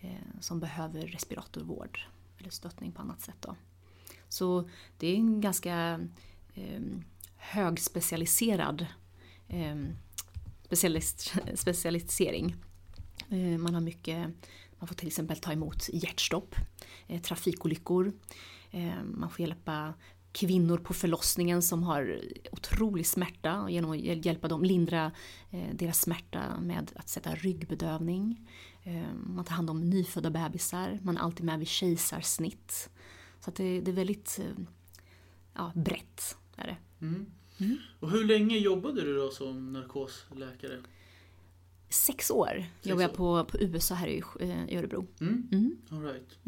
eh, 0.00 0.40
som 0.40 0.60
behöver 0.60 1.06
respiratorvård 1.06 2.00
eller 2.38 2.50
stöttning 2.50 2.92
på 2.92 3.02
annat 3.02 3.20
sätt. 3.20 3.36
Då. 3.40 3.56
Så 4.28 4.68
det 4.98 5.06
är 5.06 5.14
en 5.14 5.40
ganska 5.40 6.00
eh, 6.54 6.80
högspecialiserad 7.36 8.86
eh, 9.48 9.76
specialist, 10.64 11.34
specialisering. 11.54 12.56
Eh, 13.30 13.58
man 13.58 13.74
har 13.74 13.80
mycket, 13.80 14.18
man 14.78 14.88
får 14.88 14.94
till 14.94 15.08
exempel 15.08 15.36
ta 15.36 15.52
emot 15.52 15.88
hjärtstopp, 15.92 16.54
eh, 17.06 17.20
trafikolyckor. 17.20 18.12
Eh, 18.70 19.02
man 19.04 19.30
får 19.30 19.40
hjälpa 19.40 19.94
kvinnor 20.32 20.78
på 20.78 20.94
förlossningen 20.94 21.62
som 21.62 21.82
har 21.82 22.20
otrolig 22.52 23.06
smärta 23.06 23.66
genom 23.70 23.90
att 23.90 23.98
hjälpa 23.98 24.48
dem 24.48 24.64
lindra 24.64 25.12
eh, 25.50 25.74
deras 25.74 26.00
smärta 26.00 26.60
med 26.60 26.92
att 26.96 27.08
sätta 27.08 27.34
ryggbedövning. 27.34 28.48
Eh, 28.82 29.14
man 29.26 29.44
tar 29.44 29.54
hand 29.54 29.70
om 29.70 29.90
nyfödda 29.90 30.30
bebisar, 30.30 30.98
man 31.02 31.16
är 31.16 31.20
alltid 31.20 31.46
med 31.46 31.58
vid 31.58 31.68
kejsarsnitt. 31.68 32.90
Så 33.40 33.50
det, 33.50 33.80
det, 33.80 33.90
är 33.90 33.94
väldigt 33.94 34.38
eh, 34.38 34.64
ja, 35.54 35.72
brett. 35.74 36.36
Är 36.56 36.66
det. 36.66 37.06
Mm. 37.06 37.26
Mm. 37.58 37.76
Och 38.00 38.10
hur 38.10 38.24
länge 38.24 38.58
jobbade 38.58 39.02
du 39.02 39.16
då 39.16 39.30
som 39.30 39.72
narkosläkare? 39.72 40.80
Sex 41.88 42.30
år 42.30 42.46
Sex 42.46 42.86
jobbade 42.86 43.02
jag 43.02 43.14
på, 43.14 43.44
på 43.44 43.58
USA 43.58 43.94
här 43.94 44.08
i, 44.08 44.22
i 44.68 44.76
Örebro. 44.76 45.06
Mm. 45.20 45.48
Mm. 45.52 45.78
All 45.90 46.02
right. 46.02 46.38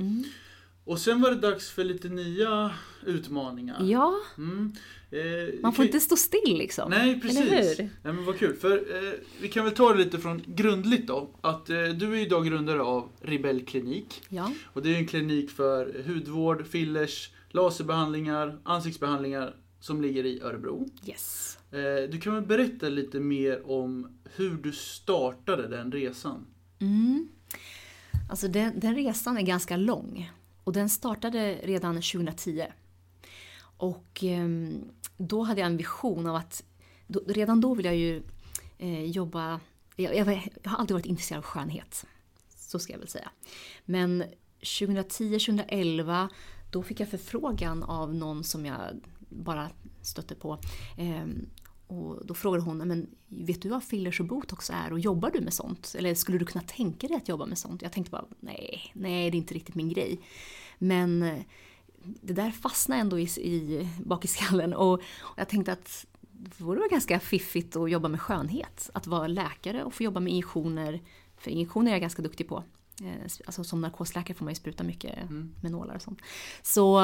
Och 0.90 0.98
sen 0.98 1.20
var 1.20 1.30
det 1.30 1.36
dags 1.36 1.70
för 1.70 1.84
lite 1.84 2.08
nya 2.08 2.70
utmaningar. 3.06 3.82
Ja. 3.82 4.14
Mm. 4.38 4.72
Eh, 5.10 5.60
Man 5.62 5.72
får 5.72 5.82
kan... 5.82 5.86
inte 5.86 6.00
stå 6.00 6.16
still 6.16 6.58
liksom. 6.58 6.90
Nej, 6.90 7.20
precis. 7.20 7.40
Eller 7.40 7.62
hur? 7.62 7.76
Nej, 7.76 8.12
men 8.12 8.24
vad 8.24 8.38
kul. 8.38 8.56
För 8.56 8.76
eh, 8.76 9.12
vi 9.40 9.48
kan 9.48 9.64
väl 9.64 9.74
ta 9.74 9.92
det 9.92 10.04
lite 10.04 10.18
från 10.18 10.42
grundligt 10.46 11.06
då. 11.06 11.30
Att 11.40 11.70
eh, 11.70 11.84
du 11.84 12.12
är 12.12 12.16
idag 12.16 12.46
grundare 12.46 12.82
av 12.82 13.08
Rebell 13.20 13.64
Klinik. 13.64 14.22
Ja. 14.28 14.52
Och 14.64 14.82
det 14.82 14.94
är 14.94 14.98
en 14.98 15.06
klinik 15.06 15.50
för 15.50 16.02
hudvård, 16.06 16.66
fillers, 16.66 17.30
laserbehandlingar, 17.50 18.58
ansiktsbehandlingar 18.62 19.56
som 19.80 20.02
ligger 20.02 20.26
i 20.26 20.40
Örebro. 20.40 20.88
Yes. 21.06 21.58
Eh, 21.70 22.10
du 22.10 22.20
kan 22.20 22.34
väl 22.34 22.46
berätta 22.46 22.88
lite 22.88 23.20
mer 23.20 23.70
om 23.70 24.18
hur 24.36 24.50
du 24.50 24.72
startade 24.72 25.68
den 25.68 25.92
resan? 25.92 26.46
Mm. 26.80 27.28
Alltså 28.30 28.48
den, 28.48 28.80
den 28.80 28.94
resan 28.94 29.36
är 29.36 29.42
ganska 29.42 29.76
lång. 29.76 30.30
Och 30.70 30.74
den 30.74 30.88
startade 30.88 31.54
redan 31.62 31.94
2010. 31.94 32.66
Och 33.60 34.24
ehm, 34.24 34.84
då 35.16 35.42
hade 35.42 35.60
jag 35.60 35.66
en 35.66 35.76
vision 35.76 36.26
av 36.26 36.36
att, 36.36 36.64
redan 37.26 37.60
då 37.60 37.74
ville 37.74 37.88
jag 37.88 37.96
ju 37.96 38.22
eh, 38.78 39.04
jobba, 39.04 39.60
jag, 39.96 40.24
har 40.64 40.76
alltid 40.78 40.94
varit 40.94 41.06
intresserad 41.06 41.38
av 41.38 41.44
skönhet. 41.44 42.06
Så 42.56 42.78
ska 42.78 42.92
jag 42.92 42.98
väl 42.98 43.08
säga. 43.08 43.30
Men 43.84 44.24
2010-2011 44.60 46.28
då 46.70 46.82
fick 46.82 47.00
jag 47.00 47.08
förfrågan 47.08 47.82
av 47.82 48.14
någon 48.14 48.44
som 48.44 48.66
jag 48.66 49.00
bara 49.28 49.70
stötte 50.02 50.34
på. 50.34 50.58
Ehm, 50.98 51.48
och 51.90 52.26
då 52.26 52.34
frågade 52.34 52.64
hon, 52.64 52.78
men 52.78 53.06
vet 53.28 53.62
du 53.62 53.68
vad 53.68 53.84
fillers 53.84 54.20
och 54.20 54.26
botox 54.26 54.70
är 54.70 54.92
och 54.92 54.98
jobbar 54.98 55.30
du 55.30 55.40
med 55.40 55.54
sånt? 55.54 55.94
Eller 55.98 56.14
skulle 56.14 56.38
du 56.38 56.44
kunna 56.44 56.64
tänka 56.64 57.08
dig 57.08 57.16
att 57.16 57.28
jobba 57.28 57.46
med 57.46 57.58
sånt? 57.58 57.82
Jag 57.82 57.92
tänkte 57.92 58.10
bara, 58.10 58.24
nej, 58.40 58.92
nej 58.92 59.30
det 59.30 59.36
är 59.36 59.38
inte 59.38 59.54
riktigt 59.54 59.74
min 59.74 59.88
grej. 59.88 60.20
Men 60.78 61.22
eh, 61.22 61.42
det 62.02 62.32
där 62.32 62.50
fastnade 62.50 63.00
ändå 63.00 63.18
i, 63.18 63.22
i, 63.22 63.88
bak 64.04 64.24
i 64.24 64.28
skallen 64.28 64.74
och, 64.74 64.92
och 65.18 65.36
jag 65.36 65.48
tänkte 65.48 65.72
att 65.72 66.06
det 66.20 66.60
vore 66.60 66.88
ganska 66.88 67.20
fiffigt 67.20 67.76
att 67.76 67.90
jobba 67.90 68.08
med 68.08 68.20
skönhet. 68.20 68.90
Att 68.94 69.06
vara 69.06 69.26
läkare 69.26 69.84
och 69.84 69.94
få 69.94 70.02
jobba 70.02 70.20
med 70.20 70.30
injektioner. 70.30 71.00
För 71.36 71.50
injektioner 71.50 71.90
är 71.90 71.94
jag 71.94 72.00
ganska 72.00 72.22
duktig 72.22 72.48
på. 72.48 72.64
Eh, 73.02 73.22
alltså 73.46 73.64
som 73.64 73.80
narkosläkare 73.80 74.36
får 74.36 74.44
man 74.44 74.52
ju 74.52 74.56
spruta 74.56 74.84
mycket 74.84 75.16
mm. 75.22 75.54
med 75.62 75.72
nålar 75.72 75.94
och 75.94 76.02
sånt. 76.02 76.20
Så, 76.62 77.00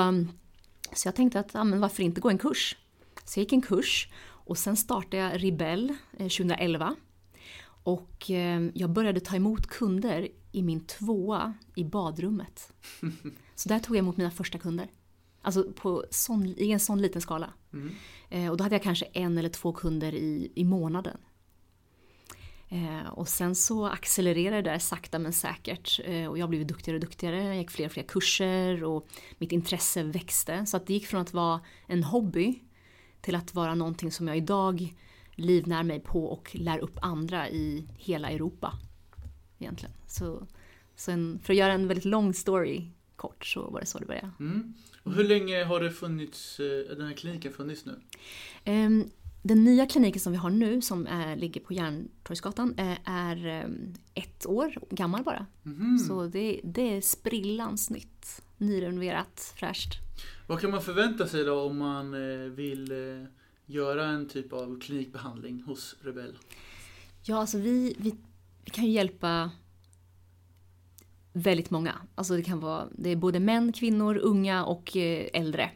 så 0.93 1.09
jag 1.09 1.15
tänkte 1.15 1.41
att 1.41 1.55
ja, 1.55 1.65
men 1.65 1.81
varför 1.81 2.03
inte 2.03 2.21
gå 2.21 2.31
en 2.31 2.39
kurs? 2.39 2.77
Så 3.25 3.39
jag 3.39 3.43
gick 3.43 3.53
en 3.53 3.63
kurs 3.63 4.09
och 4.47 4.59
sen 4.59 4.77
startade 4.77 5.17
jag 5.17 5.43
Ribell 5.43 5.97
2011. 6.19 6.87
Eh, 6.87 6.93
och 7.83 8.31
eh, 8.31 8.63
jag 8.75 8.91
började 8.91 9.21
ta 9.21 9.37
emot 9.37 9.67
kunder 9.67 10.29
i 10.53 10.63
min 10.63 10.87
tvåa 10.87 11.55
i 11.77 11.85
badrummet. 11.85 12.73
Så 13.55 13.69
där 13.69 13.79
tog 13.79 13.97
jag 13.97 14.03
emot 14.03 14.17
mina 14.17 14.31
första 14.31 14.59
kunder. 14.59 14.91
Alltså 15.43 15.73
på 15.73 16.05
sån, 16.11 16.47
i 16.47 16.71
en 16.71 16.81
sån 16.81 17.03
liten 17.03 17.23
skala. 17.23 17.53
Mm. 17.73 17.95
Eh, 18.31 18.51
och 18.51 18.57
då 18.57 18.65
hade 18.65 18.75
jag 18.75 18.83
kanske 18.83 19.05
en 19.05 19.39
eller 19.39 19.49
två 19.49 19.73
kunder 19.73 20.15
i, 20.15 20.53
i 20.55 20.65
månaden. 20.65 21.19
och 23.11 23.29
sen 23.29 23.55
så 23.55 23.87
accelererade 23.87 24.63
det 24.63 24.71
där 24.71 24.79
sakta 24.79 25.19
men 25.19 25.33
säkert. 25.33 26.01
och 26.31 26.39
jag 26.39 26.49
blev 26.49 26.67
duktigare 26.67 26.97
och 26.97 27.01
duktigare. 27.01 27.45
Jag 27.45 27.57
gick 27.57 27.71
fler 27.71 27.87
och 27.87 27.93
fler 27.93 28.03
kurser 28.03 28.85
och 28.85 29.09
mitt 29.39 29.53
intresse 29.53 30.03
växte. 30.03 30.67
Så 30.67 30.77
att 30.77 30.87
det 30.87 30.93
gick 30.93 31.07
från 31.07 31.21
att 31.21 31.33
vara 31.33 31.61
en 31.87 32.05
hobby 32.05 32.66
till 33.27 33.35
att 33.35 33.55
vara 33.55 33.75
någonting 33.75 34.13
som 34.13 34.29
jag 34.29 34.37
idag 34.37 34.95
livnär 35.35 35.83
mig 35.83 36.01
på 36.01 36.25
och 36.27 36.51
lär 36.55 36.79
upp 36.79 36.99
andra 37.03 37.51
i 37.51 37.87
hela 37.97 38.31
Europa. 38.31 38.79
Egentligen. 39.59 39.95
Så, 40.07 40.47
så 40.97 41.11
en, 41.11 41.41
för 41.43 41.53
att 41.53 41.57
göra 41.57 41.73
en 41.73 41.89
väldigt 41.89 42.05
lång 42.05 42.35
story 42.35 42.87
kort 43.17 43.47
så 43.47 43.71
var 43.71 43.81
det 43.81 43.87
så 43.87 43.99
det 43.99 44.07
började. 44.07 44.31
Mm. 44.41 44.75
Och 45.03 45.13
hur 45.13 45.25
länge 45.25 45.65
har 45.65 45.81
det 45.81 45.91
funnits, 45.91 46.61
eh, 46.61 46.97
den 46.97 47.07
här 47.07 47.15
kliniken 47.15 47.53
funnits 47.53 47.85
nu? 47.85 48.01
Um, 48.73 49.11
den 49.43 49.65
nya 49.65 49.87
kliniken 49.87 50.21
som 50.21 50.33
vi 50.33 50.39
har 50.39 50.51
nu 50.51 50.83
som 50.83 51.07
är, 51.07 51.37
ligger 51.37 51.61
på 51.61 51.73
Järntorgsgatan 51.73 52.75
är, 52.77 52.99
är 53.05 53.69
ett 54.15 54.47
år 54.47 54.79
gammal 54.91 55.25
bara. 55.25 55.47
Mm. 55.65 55.99
Så 55.99 56.27
det, 56.27 56.61
det 56.65 56.97
är 56.97 57.01
sprillans 57.01 57.91
nytt. 57.91 58.43
Nyrenoverat, 58.59 59.55
fräscht. 59.57 60.06
Vad 60.47 60.61
kan 60.61 60.71
man 60.71 60.83
förvänta 60.83 61.27
sig 61.27 61.45
då 61.45 61.61
om 61.61 61.79
man 61.79 62.15
eh, 62.15 62.51
vill 62.51 62.93
eh, 62.93 63.29
göra 63.67 64.05
en 64.05 64.29
typ 64.29 64.53
av 64.53 64.81
klinikbehandling 64.81 65.63
hos 65.63 65.97
Rebell? 66.01 66.39
Ja, 67.23 67.37
alltså 67.37 67.59
vi, 67.59 67.97
vi, 67.99 68.15
vi 68.65 68.71
kan 68.71 68.85
ju 68.85 68.91
hjälpa 68.91 69.51
väldigt 71.33 71.71
många. 71.71 71.95
Alltså 72.15 72.37
det 72.37 72.43
kan 72.43 72.61
vara 72.61 72.89
det 72.93 73.11
är 73.11 73.17
både 73.17 73.41
män, 73.41 73.73
kvinnor, 73.73 74.17
unga 74.17 74.65
och 74.65 74.97
eh, 74.97 75.29
äldre. 75.33 75.71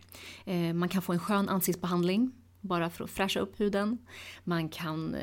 Man 0.74 0.88
kan 0.88 1.03
få 1.03 1.12
en 1.12 1.18
skön 1.18 1.48
ansiktsbehandling 1.48 2.33
bara 2.61 2.90
för 2.90 3.05
att 3.05 3.11
fräscha 3.11 3.40
upp 3.40 3.61
huden. 3.61 3.98
Man 4.44 4.68
kan 4.68 5.16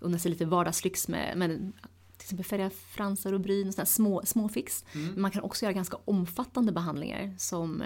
unna 0.00 0.18
sig 0.18 0.30
lite 0.30 0.46
vardagslyx 0.46 1.08
med, 1.08 1.38
med 1.38 1.72
exempel 2.30 2.44
färga 2.44 2.70
fransar 2.70 3.32
och 3.32 3.40
bryn 3.40 3.68
och 3.68 3.74
sådana 3.74 3.86
små, 3.86 4.22
små 4.24 4.48
fix. 4.48 4.84
Mm. 4.92 5.06
Men 5.12 5.22
man 5.22 5.30
kan 5.30 5.42
också 5.42 5.64
göra 5.64 5.72
ganska 5.72 5.96
omfattande 6.04 6.72
behandlingar 6.72 7.34
som, 7.38 7.82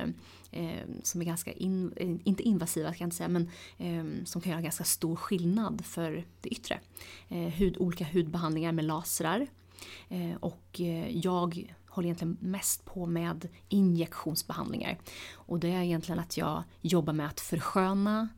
eh, 0.50 0.80
som 1.02 1.20
är 1.20 1.24
ganska, 1.24 1.52
in, 1.52 1.92
eh, 1.96 2.16
inte 2.24 2.42
invasiva 2.42 2.88
kan 2.88 2.96
jag 2.98 3.06
inte 3.06 3.16
säga, 3.16 3.28
men 3.28 3.50
eh, 3.78 4.24
som 4.24 4.40
kan 4.40 4.52
göra 4.52 4.62
ganska 4.62 4.84
stor 4.84 5.16
skillnad 5.16 5.84
för 5.84 6.24
det 6.40 6.48
yttre. 6.48 6.80
Eh, 7.28 7.38
hud, 7.38 7.76
olika 7.78 8.04
hudbehandlingar 8.04 8.72
med 8.72 8.84
lasrar. 8.84 9.46
Eh, 10.08 10.36
och 10.40 10.80
eh, 10.80 11.16
jag 11.16 11.74
håller 11.86 12.06
egentligen 12.06 12.36
mest 12.40 12.84
på 12.84 13.06
med 13.06 13.48
injektionsbehandlingar. 13.68 14.98
Och 15.34 15.60
det 15.60 15.68
är 15.68 15.82
egentligen 15.82 16.18
att 16.18 16.36
jag 16.36 16.62
jobbar 16.80 17.12
med 17.12 17.26
att 17.26 17.40
försköna 17.40 18.28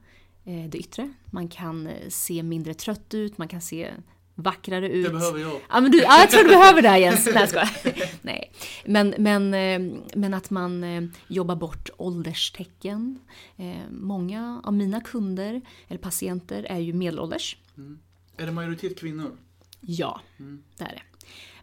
det 0.69 0.79
yttre. 0.79 1.13
Man 1.27 1.49
kan 1.49 1.89
se 2.09 2.43
mindre 2.43 2.75
trött 2.75 3.15
ut, 3.15 3.39
man 3.39 3.49
kan 3.49 3.61
se 3.61 3.93
vackrare 4.37 4.89
ut. 4.89 5.05
Det 5.05 5.11
behöver 5.11 5.41
jag. 5.41 5.61
Ja, 5.69 5.81
men 5.81 5.91
du, 5.91 5.99
ja, 5.99 6.21
jag 6.21 6.31
tror 6.31 6.43
du 6.43 6.49
behöver 6.49 6.83
det 6.83 6.89
här 6.89 6.97
Jens. 6.99 7.29
Nej, 7.35 7.49
jag 7.55 7.69
Nej. 8.23 8.53
Men, 8.85 9.15
men, 9.19 9.55
eh, 9.55 10.01
men 10.15 10.35
att 10.35 10.51
man 10.51 10.85
eh, 10.85 11.05
jobbar 11.29 11.57
bort 11.57 11.91
ålderstecken. 11.97 13.19
Eh, 13.57 13.91
många 13.91 14.61
av 14.65 14.73
mina 14.73 15.01
kunder 15.01 15.61
eller 15.89 15.99
patienter 15.99 16.63
är 16.63 16.79
ju 16.79 16.93
medelålders. 16.93 17.57
Mm. 17.77 17.99
Är 18.37 18.47
det 18.47 18.53
majoritet 18.53 18.99
kvinnor? 18.99 19.37
Ja, 19.81 20.21
mm. 20.39 20.63
det 20.79 20.85
är 20.85 20.89
det. 20.93 21.03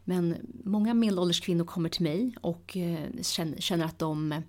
Men 0.03 0.35
många 0.63 0.93
medelålders 0.93 1.41
kvinnor 1.41 1.65
kommer 1.65 1.89
till 1.89 2.03
mig 2.03 2.35
och 2.41 2.77
känner 3.59 3.85
att 3.85 3.99
de 3.99 4.43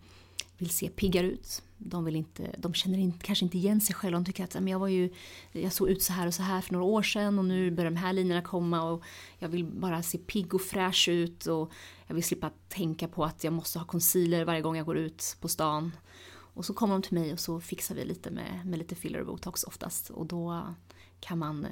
vill 0.59 0.71
se 0.71 0.89
piggare 0.89 1.27
ut 1.27 1.63
de, 1.79 2.05
vill 2.05 2.17
inte, 2.17 2.55
de 2.59 2.75
känner 2.75 2.99
in, 2.99 3.13
kanske 3.13 3.45
inte 3.45 3.59
igen 3.59 3.81
sig 3.81 3.95
själva. 3.95 4.19
De 4.19 4.25
tycker 4.25 4.45
att 4.45 4.55
men 4.55 4.69
jag, 4.69 4.79
var 4.79 4.89
ju, 4.89 5.11
jag 5.53 5.73
såg 5.73 5.89
ut 5.89 6.03
så 6.03 6.13
här 6.13 6.27
och 6.27 6.35
så 6.35 6.43
här 6.43 6.61
för 6.61 6.73
några 6.73 6.85
år 6.85 7.03
sedan 7.03 7.39
och 7.39 7.45
nu 7.45 7.71
börjar 7.71 7.91
de 7.91 7.97
här 7.97 8.13
linjerna 8.13 8.43
komma 8.43 8.91
och 8.91 9.03
jag 9.39 9.49
vill 9.49 9.65
bara 9.65 10.03
se 10.03 10.19
pigg 10.19 10.55
och 10.55 10.63
fräsch 10.63 11.09
ut 11.09 11.47
och 11.47 11.73
jag 12.07 12.15
vill 12.15 12.25
slippa 12.25 12.51
tänka 12.69 13.09
på 13.09 13.25
att 13.25 13.45
jag 13.45 13.53
måste 13.53 13.79
ha 13.79 13.87
concealer 13.87 14.45
varje 14.45 14.61
gång 14.61 14.77
jag 14.77 14.87
går 14.87 14.97
ut 14.99 15.37
på 15.41 15.49
stan. 15.49 15.93
Och 16.27 16.65
så 16.65 16.75
kommer 16.75 16.95
de 16.95 17.03
till 17.03 17.15
mig 17.15 17.33
och 17.33 17.41
så 17.41 17.61
fixar 17.61 17.95
vi 17.95 18.05
lite 18.05 18.31
med, 18.31 18.67
med 18.67 18.79
lite 18.79 18.95
filler 18.95 19.21
och 19.21 19.27
botox 19.27 19.65
oftast 19.65 20.11
och 20.11 20.27
då 20.27 20.75
kan 21.21 21.39
man 21.39 21.67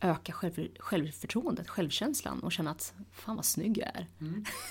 öka 0.00 0.32
själv, 0.32 0.68
självförtroendet, 0.78 1.68
självkänslan 1.68 2.40
och 2.40 2.52
känna 2.52 2.70
att 2.70 2.94
fan 3.12 3.36
vad 3.36 3.44
snygg 3.44 3.78
jag 3.78 3.88
är. 3.88 4.06
Mm. 4.20 4.44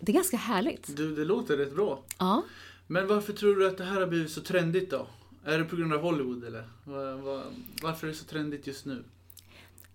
det 0.00 0.12
är 0.12 0.14
ganska 0.14 0.36
härligt. 0.36 0.96
Du, 0.96 1.14
det 1.14 1.24
låter 1.24 1.56
rätt 1.56 1.74
bra. 1.74 2.02
Ja. 2.18 2.42
Men 2.92 3.06
varför 3.06 3.32
tror 3.32 3.56
du 3.56 3.68
att 3.68 3.78
det 3.78 3.84
här 3.84 4.00
har 4.00 4.06
blivit 4.06 4.30
så 4.30 4.40
trendigt 4.40 4.90
då? 4.90 5.06
Är 5.44 5.58
det 5.58 5.64
på 5.64 5.76
grund 5.76 5.92
av 5.92 6.00
Hollywood 6.00 6.44
eller? 6.44 6.64
Varför 7.82 8.06
är 8.06 8.10
det 8.10 8.16
så 8.16 8.24
trendigt 8.24 8.66
just 8.66 8.86
nu? 8.86 9.04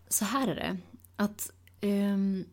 Så 0.07 0.25
här 0.25 0.47
är 0.47 0.55
det. 0.55 0.77
Att 1.15 1.51
um, 1.81 2.45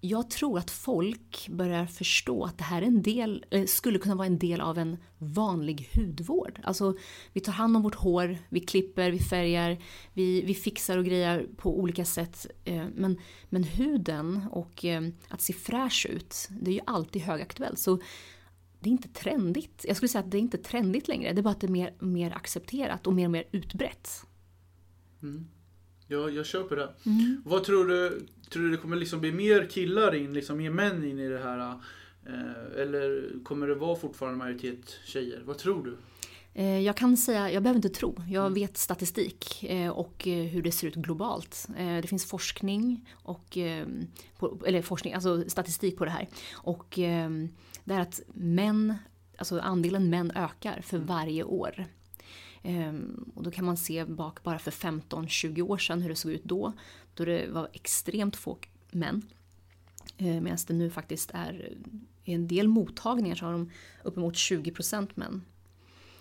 jag 0.00 0.30
tror 0.30 0.58
att 0.58 0.70
folk 0.70 1.48
börjar 1.48 1.86
förstå 1.86 2.44
att 2.44 2.58
det 2.58 2.64
här 2.64 2.82
är 2.82 2.86
en 2.86 3.02
del, 3.02 3.44
eh, 3.50 3.66
skulle 3.66 3.98
kunna 3.98 4.14
vara 4.14 4.26
en 4.26 4.38
del 4.38 4.60
av 4.60 4.78
en 4.78 4.96
vanlig 5.18 5.88
hudvård. 5.94 6.60
Alltså, 6.62 6.96
vi 7.32 7.40
tar 7.40 7.52
hand 7.52 7.76
om 7.76 7.82
vårt 7.82 7.94
hår, 7.94 8.38
vi 8.48 8.60
klipper, 8.60 9.10
vi 9.10 9.18
färgar, 9.18 9.78
vi, 10.12 10.42
vi 10.42 10.54
fixar 10.54 10.98
och 10.98 11.04
grejer 11.04 11.46
på 11.56 11.78
olika 11.78 12.04
sätt. 12.04 12.46
Uh, 12.68 12.86
men, 12.94 13.18
men 13.48 13.64
huden 13.64 14.40
och 14.50 14.84
uh, 14.84 15.08
att 15.28 15.40
se 15.40 15.52
fräsch 15.52 16.06
ut, 16.10 16.48
det 16.60 16.70
är 16.70 16.74
ju 16.74 16.80
alltid 16.86 17.22
högaktuellt. 17.22 17.78
Så 17.78 17.98
det 18.80 18.88
är 18.88 18.92
inte 18.92 19.08
trendigt. 19.08 19.84
Jag 19.88 19.96
skulle 19.96 20.08
säga 20.08 20.24
att 20.24 20.30
det 20.30 20.36
är 20.36 20.40
inte 20.40 20.58
trendigt 20.58 21.08
längre. 21.08 21.32
Det 21.32 21.40
är 21.40 21.42
bara 21.42 21.50
att 21.50 21.60
det 21.60 21.66
är 21.66 21.70
mer, 21.70 21.94
mer 21.98 22.36
accepterat 22.36 23.06
och 23.06 23.12
mer 23.12 23.24
och 23.24 23.30
mer 23.30 23.44
utbrett. 23.52 24.26
Mm. 25.22 25.46
Ja, 26.06 26.30
jag 26.30 26.46
köper 26.46 26.76
det. 26.76 26.94
Mm. 27.06 27.42
Vad 27.44 27.64
tror 27.64 27.84
du, 27.84 28.26
tror 28.50 28.62
du 28.62 28.70
det 28.70 28.76
kommer 28.76 28.96
liksom 28.96 29.20
bli 29.20 29.32
mer 29.32 29.66
killar 29.70 30.14
in, 30.14 30.34
liksom 30.34 30.58
mer 30.58 30.70
män 30.70 31.04
in 31.04 31.18
i 31.18 31.28
det 31.28 31.38
här? 31.38 31.80
Eh, 32.26 32.80
eller 32.82 33.30
kommer 33.44 33.68
det 33.68 33.74
vara 33.74 33.96
fortfarande 33.96 34.38
majoritet 34.38 34.98
tjejer? 35.04 35.42
Vad 35.44 35.58
tror 35.58 35.84
du? 35.84 35.96
Eh, 36.54 36.80
jag 36.80 36.96
kan 36.96 37.16
säga, 37.16 37.52
jag 37.52 37.62
behöver 37.62 37.78
inte 37.78 37.88
tro, 37.88 38.16
jag 38.28 38.46
mm. 38.46 38.54
vet 38.54 38.76
statistik 38.76 39.64
eh, 39.64 39.90
och 39.90 40.28
eh, 40.28 40.44
hur 40.44 40.62
det 40.62 40.72
ser 40.72 40.86
ut 40.86 40.94
globalt. 40.94 41.68
Det 41.76 42.08
finns 42.08 42.24
forskning, 42.24 43.08
och, 43.12 43.56
eller 43.56 44.82
forskning, 44.82 45.14
alltså 45.14 45.44
statistik 45.48 45.96
på 45.96 46.04
det 46.04 46.10
här. 46.10 46.28
Och 46.52 46.86
det 47.84 47.94
är 47.94 48.00
att 48.00 48.20
män, 48.34 48.94
alltså 49.38 49.60
andelen 49.60 50.10
män 50.10 50.30
ökar 50.34 50.80
för 50.80 50.96
mm. 50.96 51.06
varje 51.06 51.44
år. 51.44 51.86
Ehm, 52.62 53.30
och 53.34 53.42
då 53.42 53.50
kan 53.50 53.64
man 53.64 53.76
se 53.76 54.04
bak 54.04 54.42
bara 54.42 54.58
för 54.58 54.70
15-20 54.70 55.62
år 55.62 55.78
sedan 55.78 56.02
hur 56.02 56.08
det 56.08 56.16
såg 56.16 56.32
ut 56.32 56.44
då. 56.44 56.72
Då 57.14 57.24
det 57.24 57.48
var 57.50 57.68
extremt 57.72 58.36
få 58.36 58.58
män. 58.90 59.22
Ehm, 60.18 60.44
Medan 60.44 60.58
det 60.66 60.74
nu 60.74 60.90
faktiskt 60.90 61.30
är 61.34 61.76
i 62.24 62.32
en 62.32 62.48
del 62.48 62.68
mottagningar 62.68 63.34
så 63.36 63.44
har 63.44 63.52
de 63.52 63.70
uppemot 64.02 64.34
20% 64.34 65.08
män. 65.14 65.44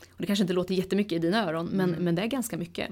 Och 0.02 0.18
det 0.18 0.26
kanske 0.26 0.44
inte 0.44 0.54
låter 0.54 0.76
jättemycket 0.76 1.16
i 1.16 1.20
dina 1.20 1.50
öron 1.50 1.66
men, 1.66 1.90
mm. 1.90 2.04
men 2.04 2.16
det 2.16 2.22
är 2.22 2.28
ganska 2.28 2.58
mycket. 2.58 2.92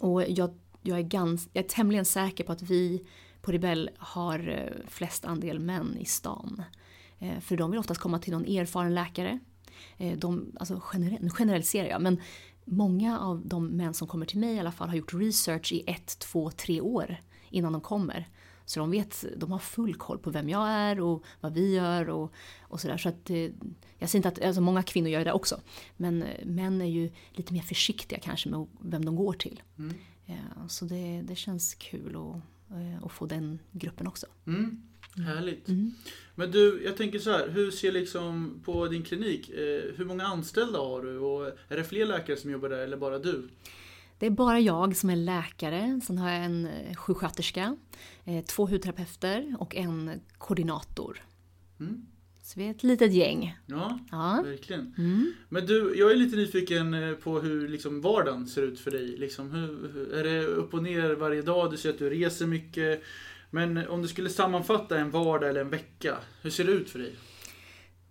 Och 0.00 0.22
jag, 0.28 0.54
jag, 0.82 0.98
är 0.98 1.02
gans, 1.02 1.48
jag 1.52 1.64
är 1.64 1.68
tämligen 1.68 2.04
säker 2.04 2.44
på 2.44 2.52
att 2.52 2.62
vi 2.62 3.06
på 3.42 3.52
Rebell 3.52 3.90
har 3.98 4.48
eh, 4.48 4.88
flest 4.88 5.24
andel 5.24 5.58
män 5.58 5.96
i 6.00 6.04
stan. 6.04 6.62
Ehm, 7.18 7.40
för 7.40 7.56
de 7.56 7.70
vill 7.70 7.80
oftast 7.80 8.00
komma 8.00 8.18
till 8.18 8.32
någon 8.32 8.44
erfaren 8.44 8.94
läkare. 8.94 9.38
De, 10.16 10.56
alltså 10.60 10.80
generell, 10.82 11.30
generaliserar 11.30 11.88
jag 11.88 12.02
men 12.02 12.20
många 12.64 13.18
av 13.18 13.46
de 13.46 13.66
män 13.66 13.94
som 13.94 14.08
kommer 14.08 14.26
till 14.26 14.38
mig 14.38 14.54
i 14.54 14.60
alla 14.60 14.72
fall 14.72 14.88
har 14.88 14.96
gjort 14.96 15.14
research 15.14 15.72
i 15.72 15.84
ett, 15.86 16.18
två, 16.18 16.50
tre 16.50 16.80
år 16.80 17.16
innan 17.50 17.72
de 17.72 17.80
kommer. 17.80 18.28
Så 18.70 18.80
de 18.80 18.90
vet, 18.90 19.24
de 19.36 19.52
har 19.52 19.58
full 19.58 19.94
koll 19.94 20.18
på 20.18 20.30
vem 20.30 20.48
jag 20.48 20.68
är 20.68 21.00
och 21.00 21.24
vad 21.40 21.54
vi 21.54 21.74
gör 21.74 22.08
och, 22.08 22.32
och 22.60 22.80
sådär. 22.80 22.96
Så 22.96 23.08
att 23.08 23.30
eh, 23.30 23.50
jag 23.98 24.10
säger 24.10 24.16
inte 24.16 24.28
att, 24.28 24.42
alltså 24.42 24.60
många 24.60 24.82
kvinnor 24.82 25.08
gör 25.08 25.24
det 25.24 25.32
också. 25.32 25.60
Men 25.96 26.22
eh, 26.22 26.46
män 26.46 26.80
är 26.80 26.86
ju 26.86 27.10
lite 27.32 27.52
mer 27.52 27.62
försiktiga 27.62 28.18
kanske 28.18 28.48
med 28.48 28.66
vem 28.80 29.04
de 29.04 29.16
går 29.16 29.32
till. 29.32 29.62
Mm. 29.78 29.94
Ja, 30.24 30.68
så 30.68 30.84
det, 30.84 31.22
det 31.24 31.36
känns 31.36 31.74
kul 31.74 32.16
att, 32.16 32.76
eh, 32.76 33.04
att 33.04 33.12
få 33.12 33.26
den 33.26 33.58
gruppen 33.72 34.06
också. 34.06 34.26
Mm. 34.46 34.82
Härligt. 35.16 35.68
Mm. 35.68 35.94
Men 36.34 36.50
du, 36.50 36.82
jag 36.84 36.96
tänker 36.96 37.18
så 37.18 37.30
här, 37.30 37.48
hur 37.48 37.70
ser 37.70 37.92
liksom 37.92 38.60
på 38.64 38.86
din 38.86 39.02
klinik, 39.02 39.50
eh, 39.50 39.94
hur 39.96 40.04
många 40.04 40.24
anställda 40.24 40.78
har 40.78 41.02
du 41.02 41.18
och 41.18 41.46
är 41.68 41.76
det 41.76 41.84
fler 41.84 42.06
läkare 42.06 42.36
som 42.36 42.50
jobbar 42.50 42.68
där 42.68 42.78
eller 42.78 42.96
bara 42.96 43.18
du? 43.18 43.48
Det 44.20 44.26
är 44.26 44.30
bara 44.30 44.60
jag 44.60 44.96
som 44.96 45.10
är 45.10 45.16
läkare, 45.16 46.00
sen 46.06 46.18
har 46.18 46.30
jag 46.30 46.44
en 46.44 46.66
eh, 46.66 46.94
sjuksköterska, 46.94 47.76
eh, 48.24 48.44
två 48.44 48.66
hudterapeuter 48.66 49.56
och 49.58 49.76
en 49.76 50.20
koordinator. 50.38 51.22
Mm. 51.80 52.06
Så 52.42 52.60
vi 52.60 52.66
är 52.66 52.70
ett 52.70 52.82
litet 52.82 53.12
gäng. 53.12 53.58
Ja, 53.66 53.98
ja. 54.10 54.42
verkligen. 54.44 54.94
Mm. 54.98 55.32
Men 55.48 55.66
du, 55.66 55.94
jag 55.96 56.10
är 56.10 56.16
lite 56.16 56.36
nyfiken 56.36 56.94
eh, 56.94 57.14
på 57.14 57.40
hur 57.40 57.68
liksom 57.68 58.00
vardagen 58.00 58.46
ser 58.46 58.62
ut 58.62 58.80
för 58.80 58.90
dig. 58.90 59.16
Liksom, 59.16 59.50
hur, 59.50 60.12
är 60.14 60.24
det 60.24 60.44
upp 60.44 60.74
och 60.74 60.82
ner 60.82 61.10
varje 61.10 61.42
dag? 61.42 61.70
Du 61.70 61.76
säger 61.76 61.92
att 61.92 61.98
du 61.98 62.10
reser 62.10 62.46
mycket. 62.46 63.02
Men 63.50 63.88
om 63.88 64.02
du 64.02 64.08
skulle 64.08 64.30
sammanfatta 64.30 64.98
en 64.98 65.10
vardag 65.10 65.50
eller 65.50 65.60
en 65.60 65.70
vecka, 65.70 66.16
hur 66.42 66.50
ser 66.50 66.64
det 66.64 66.72
ut 66.72 66.90
för 66.90 66.98
dig? 66.98 67.14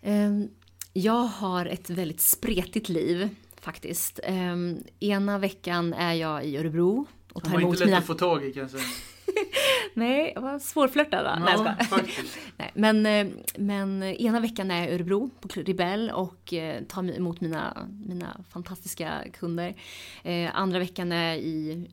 Ehm, 0.02 0.48
jag 0.94 1.24
har 1.24 1.66
ett 1.66 1.90
väldigt 1.90 2.22
spretigt 2.22 2.90
liv 2.90 3.30
faktiskt. 3.62 4.20
Ehm, 4.24 4.84
ena 5.00 5.38
veckan 5.38 5.94
är 5.94 6.14
jag 6.14 6.46
i 6.46 6.58
Örebro 6.58 7.06
och 7.34 7.44
tar 7.44 7.50
emot 7.50 7.60
mina... 7.60 7.68
var 7.68 7.74
inte 7.74 7.80
lätt 7.80 7.88
mina... 7.88 7.98
att 7.98 8.06
få 8.06 8.14
tag 8.14 8.46
i 8.46 8.54
kanske? 8.54 8.78
Nej, 9.94 10.32
jag 10.36 10.42
var 10.42 10.60
svårflörtad 10.60 11.24
va? 11.24 11.44
Ja, 11.48 11.64
Nej, 11.64 11.88
faktiskt. 11.88 12.38
Nej, 12.58 12.72
men, 12.74 13.06
eh, 13.06 13.28
men 13.58 14.04
ena 14.04 14.40
veckan 14.40 14.72
är 14.72 14.80
jag 14.80 14.90
i 14.90 14.94
Örebro 14.94 15.30
på 15.40 15.48
Ribell 15.48 16.12
och 16.12 16.54
eh, 16.54 16.84
tar 16.84 17.18
emot 17.18 17.42
mina, 17.42 17.88
mina 18.06 18.44
fantastiska 18.50 19.24
kunder. 19.34 19.76
Eh, 20.24 20.50
andra 20.54 20.80
veckan 20.80 21.12
är 21.12 21.30
jag 21.30 21.38
i 21.38 21.88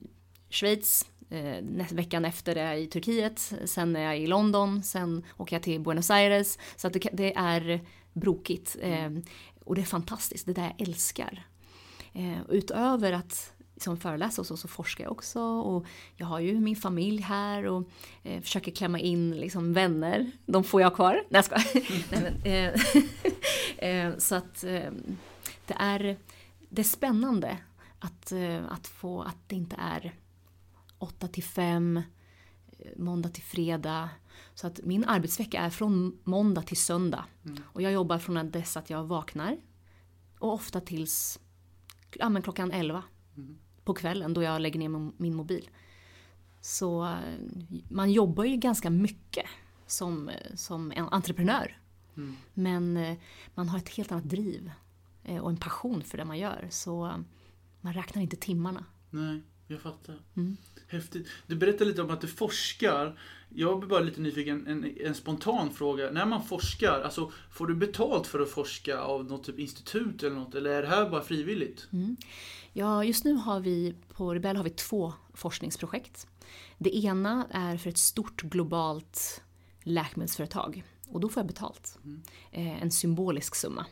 Schweiz 0.51 1.07
Eh, 1.31 1.65
veckan 1.91 2.25
efter 2.25 2.57
är 2.57 2.73
jag 2.73 2.81
i 2.81 2.87
Turkiet, 2.87 3.53
sen 3.65 3.97
är 3.97 4.01
jag 4.01 4.19
i 4.19 4.27
London, 4.27 4.83
sen 4.83 5.25
åker 5.37 5.57
jag 5.57 5.63
till 5.63 5.81
Buenos 5.81 6.11
Aires. 6.11 6.59
Så 6.77 6.89
det, 6.89 7.09
det 7.13 7.37
är 7.37 7.81
brokigt. 8.13 8.77
Eh, 8.81 9.11
och 9.65 9.75
det 9.75 9.81
är 9.81 9.85
fantastiskt, 9.87 10.47
det 10.47 10.53
där 10.53 10.63
jag 10.63 10.89
älskar. 10.89 11.47
Eh, 12.17 12.39
utöver 12.49 13.13
att 13.13 13.53
som 13.77 13.97
föreläsa 13.97 14.43
och 14.43 14.47
så, 14.47 14.57
så 14.57 14.69
forskar 14.69 15.05
jag 15.05 15.13
också 15.13 15.41
och 15.41 15.87
jag 16.15 16.27
har 16.27 16.41
ju 16.41 16.61
min 16.61 16.77
familj 16.77 17.23
här 17.23 17.65
och 17.65 17.89
eh, 18.23 18.43
försöker 18.43 18.73
klämma 18.73 18.99
in 18.99 19.31
liksom 19.31 19.73
vänner. 19.73 20.31
De 20.47 20.65
får 20.65 20.81
jag 20.81 20.95
kvar. 20.95 21.13
Nej 21.13 21.25
jag 21.29 21.45
skojar. 21.45 21.87
Nej, 22.11 22.23
men, 22.23 22.53
eh, 22.53 24.09
eh, 24.09 24.17
så 24.19 24.35
att 24.35 24.65
eh, 24.65 24.91
det, 25.67 25.75
är, 25.79 26.17
det 26.69 26.83
är 26.83 26.85
spännande 26.85 27.59
att, 27.99 28.33
eh, 28.33 28.73
att 28.73 28.87
få 28.87 29.23
att 29.23 29.39
det 29.47 29.57
inte 29.57 29.77
är 29.79 30.15
8 30.99 31.29
till 31.29 31.45
5, 31.45 31.97
eh, 32.79 32.91
måndag 32.97 33.29
till 33.29 33.43
fredag. 33.43 34.09
Så 34.55 34.67
att 34.67 34.81
min 34.85 35.05
arbetsvecka 35.05 35.61
är 35.61 35.71
från 35.71 36.19
måndag 36.25 36.63
till 36.63 36.77
söndag. 36.77 37.25
Mm. 37.45 37.63
Och 37.73 37.83
jag 37.83 37.93
jobbar 37.93 38.19
från 38.19 38.51
dess 38.51 38.77
att 38.77 38.91
jag 38.91 39.05
vaknar. 39.05 39.57
Och 40.39 40.53
ofta 40.53 40.81
tills 40.81 41.39
ja, 42.21 42.29
men 42.29 42.43
klockan 42.43 42.73
11 42.73 43.03
mm. 43.37 43.59
på 43.85 43.95
kvällen 43.95 44.35
då 44.35 44.43
jag 44.43 44.61
lägger 44.63 44.81
ner 44.81 45.13
min 45.23 45.35
mobil. 45.35 45.71
Så 46.61 47.05
eh, 47.05 47.19
man 47.91 48.13
jobbar 48.13 48.45
ju 48.45 48.57
ganska 48.57 48.91
mycket 48.91 49.47
som, 49.87 50.29
eh, 50.29 50.55
som 50.55 50.93
en 50.93 51.09
entreprenör. 51.09 51.79
Mm. 52.17 52.37
Men 52.55 53.17
man 53.55 53.69
har 53.69 53.79
ett 53.79 53.89
helt 53.89 54.13
annat 54.13 54.25
driv 54.25 54.71
och 55.43 55.51
en 55.51 55.57
passion 55.57 56.03
för 56.03 56.19
det 56.19 56.25
man 56.25 56.39
gör. 56.39 56.69
Så 56.71 57.25
man 57.81 57.93
räknar 57.93 58.23
inte 58.23 58.37
timmarna. 58.37 58.85
Nej, 59.11 59.43
jag 59.67 59.81
fattar. 59.81 60.19
Mm. 60.37 60.57
Häftigt. 60.89 61.29
Du 61.47 61.57
berättade 61.57 61.85
lite 61.85 62.03
om 62.03 62.11
att 62.11 62.21
du 62.21 62.29
forskar. 62.29 63.19
Jag 63.49 63.79
blir 63.79 63.89
bara 63.89 64.01
lite 64.01 64.21
nyfiken, 64.21 64.67
en, 64.67 64.97
en 65.01 65.15
spontan 65.15 65.71
fråga. 65.71 66.11
När 66.11 66.27
man 66.27 66.45
forskar, 66.45 67.01
alltså, 67.05 67.33
får 67.51 67.67
du 67.67 67.75
betalt 67.75 68.27
för 68.27 68.41
att 68.41 68.51
forska 68.51 68.99
av 68.99 69.25
något 69.25 69.45
typ 69.45 69.59
institut 69.59 70.23
eller 70.23 70.37
något? 70.37 70.55
Eller 70.55 70.71
är 70.71 70.83
det 70.83 70.89
här 70.89 71.11
bara 71.11 71.23
frivilligt? 71.23 71.89
Mm. 71.93 72.17
Ja, 72.73 73.05
just 73.05 73.25
nu 73.25 73.35
har 73.35 73.61
vi 73.61 73.95
på 74.13 74.35
Rebell 74.35 74.57
har 74.57 74.65
vi 74.65 74.71
två 74.71 75.13
forskningsprojekt. 75.35 76.27
Det 76.79 76.97
ena 76.97 77.47
är 77.51 77.77
för 77.77 77.91
ett 77.91 77.99
stort 77.99 78.43
globalt 78.43 79.43
läkemedelsföretag. 79.83 80.85
Och 81.09 81.21
då 81.21 81.29
får 81.29 81.41
jag 81.41 81.47
betalt. 81.47 81.99
Mm. 82.05 82.23
Eh, 82.53 82.83
en 82.83 82.91
symbolisk 82.91 83.55
summa. 83.55 83.87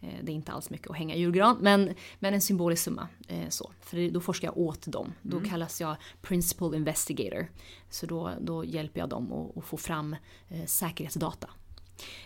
Eh, 0.00 0.14
det 0.22 0.32
är 0.32 0.34
inte 0.34 0.52
alls 0.52 0.70
mycket 0.70 0.90
att 0.90 0.96
hänga 0.96 1.16
julgran, 1.16 1.58
men, 1.60 1.94
men 2.18 2.34
en 2.34 2.40
symbolisk 2.40 2.82
summa. 2.82 3.08
Eh, 3.28 3.48
så. 3.48 3.72
För 3.80 4.10
då 4.10 4.20
forskar 4.20 4.48
jag 4.48 4.58
åt 4.58 4.86
dem. 4.86 5.12
Då 5.22 5.36
mm. 5.36 5.50
kallas 5.50 5.80
jag 5.80 5.96
Principal 6.22 6.74
Investigator. 6.74 7.50
Så 7.90 8.06
då, 8.06 8.32
då 8.40 8.64
hjälper 8.64 9.00
jag 9.00 9.08
dem 9.08 9.32
att, 9.32 9.56
att 9.58 9.64
få 9.64 9.76
fram 9.76 10.16
eh, 10.48 10.66
säkerhetsdata. 10.66 11.50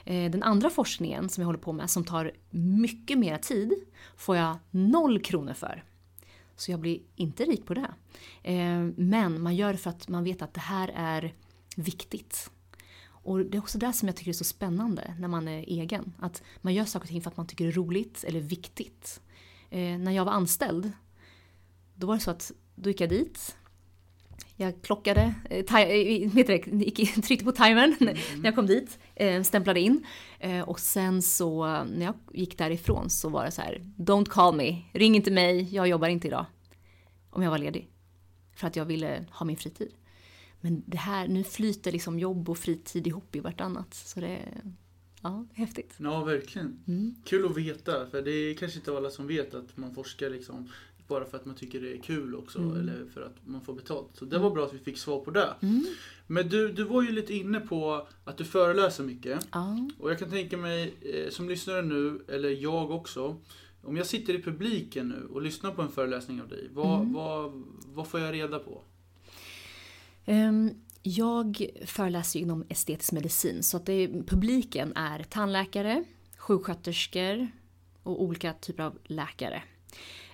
Eh, 0.05 0.31
den 0.31 0.43
andra 0.43 0.71
forskningen 0.71 1.29
som 1.29 1.43
jag 1.43 1.47
håller 1.47 1.59
på 1.59 1.73
med, 1.73 1.91
som 1.91 2.05
tar 2.05 2.33
mycket 2.51 3.19
mer 3.19 3.39
tid, 3.39 3.75
får 4.17 4.37
jag 4.37 4.59
noll 4.71 5.23
kronor 5.23 5.53
för. 5.53 5.85
Så 6.57 6.71
jag 6.71 6.81
blir 6.81 7.01
inte 7.17 7.45
rik 7.45 7.67
på 7.67 7.75
det. 7.75 7.95
Eh, 8.43 8.85
men 8.97 9.41
man 9.41 9.57
gör 9.57 9.73
det 9.73 9.79
för 9.79 9.91
att 9.91 10.09
man 10.09 10.25
vet 10.25 10.43
att 10.43 10.55
det 10.55 10.61
här 10.61 10.93
är 10.95 11.35
viktigt. 11.77 12.51
Och 13.25 13.39
det 13.39 13.57
är 13.57 13.59
också 13.59 13.79
det 13.79 13.93
som 13.93 14.09
jag 14.09 14.17
tycker 14.17 14.31
är 14.31 14.33
så 14.33 14.45
spännande 14.45 15.15
när 15.19 15.29
man 15.29 15.49
är 15.49 15.63
egen. 15.63 16.13
Att 16.19 16.43
man 16.61 16.75
gör 16.75 16.85
saker 16.85 17.05
och 17.05 17.09
ting 17.09 17.23
för 17.23 17.31
att 17.31 17.37
man 17.37 17.47
tycker 17.47 17.65
det 17.65 17.71
är 17.71 17.75
roligt 17.75 18.25
eller 18.25 18.41
viktigt. 18.41 19.21
Eh, 19.71 19.99
när 19.99 20.13
jag 20.13 20.25
var 20.25 20.33
anställd, 20.33 20.93
då 21.95 22.07
var 22.07 22.15
det 22.15 22.21
så 22.21 22.31
att 22.31 22.53
då 22.75 22.91
gick 22.91 23.01
jag 23.01 23.09
dit. 23.09 23.57
Jag 24.57 24.83
klockade, 24.83 25.35
eh, 25.51 25.59
eh 25.59 26.31
tryckte 27.23 27.45
på 27.45 27.53
timern 27.53 27.97
mm. 28.01 28.17
när 28.37 28.45
jag 28.45 28.55
kom 28.55 28.67
dit, 28.67 28.99
eh, 29.15 29.43
stämplade 29.43 29.81
in. 29.81 30.07
Eh, 30.39 30.61
och 30.61 30.81
sen 30.81 31.23
så 31.23 31.67
när 31.85 32.05
jag 32.05 32.15
gick 32.33 32.59
därifrån 32.59 33.11
så 33.11 33.29
var 33.29 33.45
det 33.45 33.51
så 33.51 33.63
här, 33.63 33.93
Don't 33.97 34.29
call 34.29 34.57
me, 34.57 34.83
ring 34.93 35.17
inte 35.17 35.31
mig, 35.31 35.75
jag 35.75 35.89
jobbar 35.89 36.09
inte 36.09 36.29
idag. 36.29 36.47
Om 37.31 37.43
jag 37.43 37.51
var 37.51 37.59
ledig. 37.59 37.89
För 38.57 38.67
att 38.67 38.77
jag 38.77 38.85
ville 38.85 39.25
ha 39.31 39.47
min 39.47 39.57
fritid 39.57 39.93
men 40.65 40.83
det 40.87 40.97
här, 40.97 41.29
nu 41.29 41.45
flyter 41.45 41.93
liksom 41.93 42.19
jobb 42.19 42.51
och 42.51 42.59
fritid 42.59 43.07
ihop 43.07 43.37
i 43.37 43.41
vartannat. 43.41 43.95
Så 43.95 44.21
det 44.21 44.27
är, 44.29 44.63
ja, 45.23 45.47
häftigt. 45.53 45.95
Ja, 45.99 46.25
verkligen. 46.25 46.79
Mm. 46.87 47.15
Kul 47.25 47.47
att 47.47 47.57
veta, 47.57 48.07
för 48.07 48.23
det 48.23 48.31
är 48.31 48.55
kanske 48.55 48.79
inte 48.79 48.97
alla 48.97 49.11
som 49.11 49.27
vet 49.27 49.55
att 49.55 49.77
man 49.77 49.95
forskar 49.95 50.31
liksom 50.31 50.69
bara 51.09 51.25
för 51.25 51.37
att 51.37 51.45
man 51.47 51.55
tycker 51.57 51.81
det 51.81 51.93
är 51.99 52.03
kul 52.03 52.35
också, 52.35 52.59
Mm. 52.59 52.77
eller 52.77 53.07
för 53.15 53.23
att 53.23 53.37
man 53.47 53.61
får 53.61 53.75
betalt. 53.75 54.09
Så 54.15 54.25
det 54.25 54.39
var 54.39 54.51
bra 54.51 54.65
att 54.65 54.75
vi 54.75 54.79
fick 54.79 54.99
svar 54.99 55.21
på 55.21 55.31
det. 55.31 55.55
Mm. 55.63 55.85
Men 56.27 56.49
du, 56.49 56.73
du 56.73 56.85
var 56.85 57.03
ju 57.03 57.13
lite 57.13 57.35
inne 57.35 57.61
på 57.61 58.07
att 58.25 58.37
du 58.37 58.45
föreläser 58.45 59.05
mycket. 59.05 59.49
Ja. 59.53 59.89
Och 59.99 60.11
jag 60.11 60.19
kan 60.19 60.31
tänka 60.31 60.57
mig, 60.57 60.95
eh, 61.01 61.31
som 61.31 61.49
lyssnare 61.49 61.83
nu, 61.83 62.25
eller 62.29 62.51
jag 62.51 62.91
också, 62.91 63.37
om 63.83 63.97
jag 63.97 64.07
sitter 64.07 64.35
i 64.35 64.43
publiken 64.43 65.09
nu 65.09 65.27
och 65.33 65.43
lyssnar 65.43 65.71
på 65.71 65.83
en 65.83 65.89
föreläsning 65.93 66.41
av 66.43 66.49
dig, 66.49 66.69
vad, 66.73 67.01
Mm. 67.01 67.13
vad, 67.13 67.63
vad 67.87 68.09
får 68.09 68.21
jag 68.21 68.33
reda 68.35 68.59
på? 68.59 68.83
Ehm, 70.25 70.71
jag 71.03 71.67
föreläser 71.87 72.41
inom 72.41 72.65
estetisk 72.69 73.13
medicin 73.13 73.63
så 73.63 73.77
att 73.77 73.87
det, 73.87 74.09
publiken 74.09 74.93
är 74.97 75.23
tandläkare, 75.23 76.05
sjuksköterskor 76.37 77.49
och 78.03 78.23
olika 78.23 78.53
typer 78.53 78.83
av 78.83 78.99
läkare. 79.05 79.63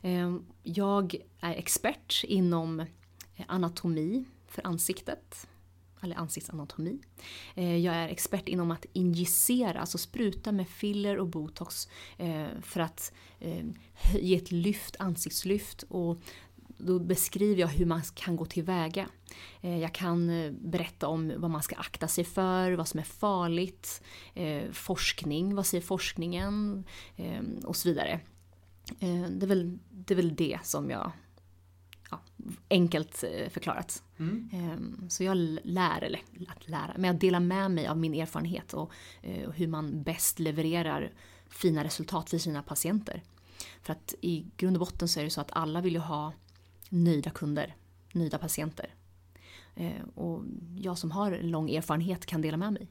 Ehm, 0.03 0.46
jag 0.62 1.16
är 1.40 1.55
expert 1.55 2.24
inom 2.24 2.81
eh, 2.81 2.87
anatomi 3.48 4.24
för 4.48 4.66
ansiktet, 4.66 5.48
eller 6.03 6.16
ansiktsanatomi. 6.16 6.98
Ehm, 7.55 7.83
jag 7.83 7.94
är 7.94 8.09
expert 8.09 8.48
inom 8.48 8.70
att 8.70 8.87
injicera, 8.92 9.81
alltså 9.81 9.98
spruta 9.98 10.53
med 10.53 10.68
filler 10.68 11.18
och 11.18 11.29
botox 11.29 11.88
eh, 12.18 12.46
för 12.62 12.81
att 12.81 13.12
ge 14.14 14.37
ett 14.37 14.53
lyft, 14.53 14.96
ansiktslyft 14.98 15.83
och 15.83 16.22
då 16.87 16.99
beskriver 16.99 17.61
jag 17.61 17.69
hur 17.69 17.87
man 17.87 18.03
kan 18.14 18.37
gå 18.37 18.45
tillväga. 18.45 19.09
Eh, 19.61 19.79
Jag 19.79 19.95
kan 19.95 20.31
eh, 20.31 20.53
berätta 20.53 21.09
om 21.09 21.33
vad 21.37 21.51
man 21.51 21.62
ska 21.62 21.77
akta 21.77 22.09
sig 22.09 22.25
för, 22.25 22.73
vad 22.73 22.88
som 22.88 23.01
är 23.01 23.05
farligt, 23.05 24.03
eh, 24.35 24.71
forskning, 24.73 25.55
vad 25.55 25.66
säger 25.66 25.83
forskningen 25.83 26.85
och 27.64 27.77
så 27.77 27.88
vidare. 27.88 28.21
Det 29.29 29.43
är 29.43 29.47
väl 29.47 29.79
det, 29.90 30.14
är 30.14 30.16
väl 30.16 30.37
det 30.37 30.59
som 30.62 30.90
jag, 30.90 31.12
ja, 32.11 32.21
enkelt 32.71 33.25
förklarat. 33.51 34.03
Mm. 34.19 34.49
Eh, 34.53 35.09
Så 35.09 35.25
jag 35.25 35.37
lär, 35.62 36.03
eller 36.03 36.21
att 36.49 36.69
lära, 36.69 36.93
men 36.97 37.05
jag 37.05 37.16
delar 37.19 37.40
med 37.40 37.71
mig 37.71 37.87
av 37.87 37.99
min 37.99 38.14
erfarenhet 38.14 38.75
och 38.75 38.93
och 39.47 39.55
hur 39.55 39.66
man 39.66 40.03
bäst 40.03 40.38
levererar 40.38 41.12
fina 41.49 41.85
resultat 41.85 42.31
för 42.31 42.38
sina 42.38 42.62
patienter. 42.62 43.23
För 43.83 43.93
att 43.93 44.14
i 44.21 44.47
grund 44.57 44.77
och 44.77 44.81
botten 44.81 45.09
så 45.09 45.21
är 45.21 45.25
det 45.25 45.31
så 45.31 45.40
att 45.40 45.53
alla 45.53 45.81
vill 45.81 45.93
ju 45.95 45.99
ha 46.01 46.33
nöjda 46.90 47.31
kunder, 47.31 47.76
nöjda 48.12 48.38
patienter. 48.38 48.94
Eh, 49.74 49.92
Och 50.14 50.44
jag 50.76 50.98
som 50.98 51.11
har 51.11 51.38
lång 51.42 51.70
erfarenhet 51.70 52.26
kan 52.26 52.40
dela 52.42 52.57
med 52.57 52.72
mig. 52.72 52.88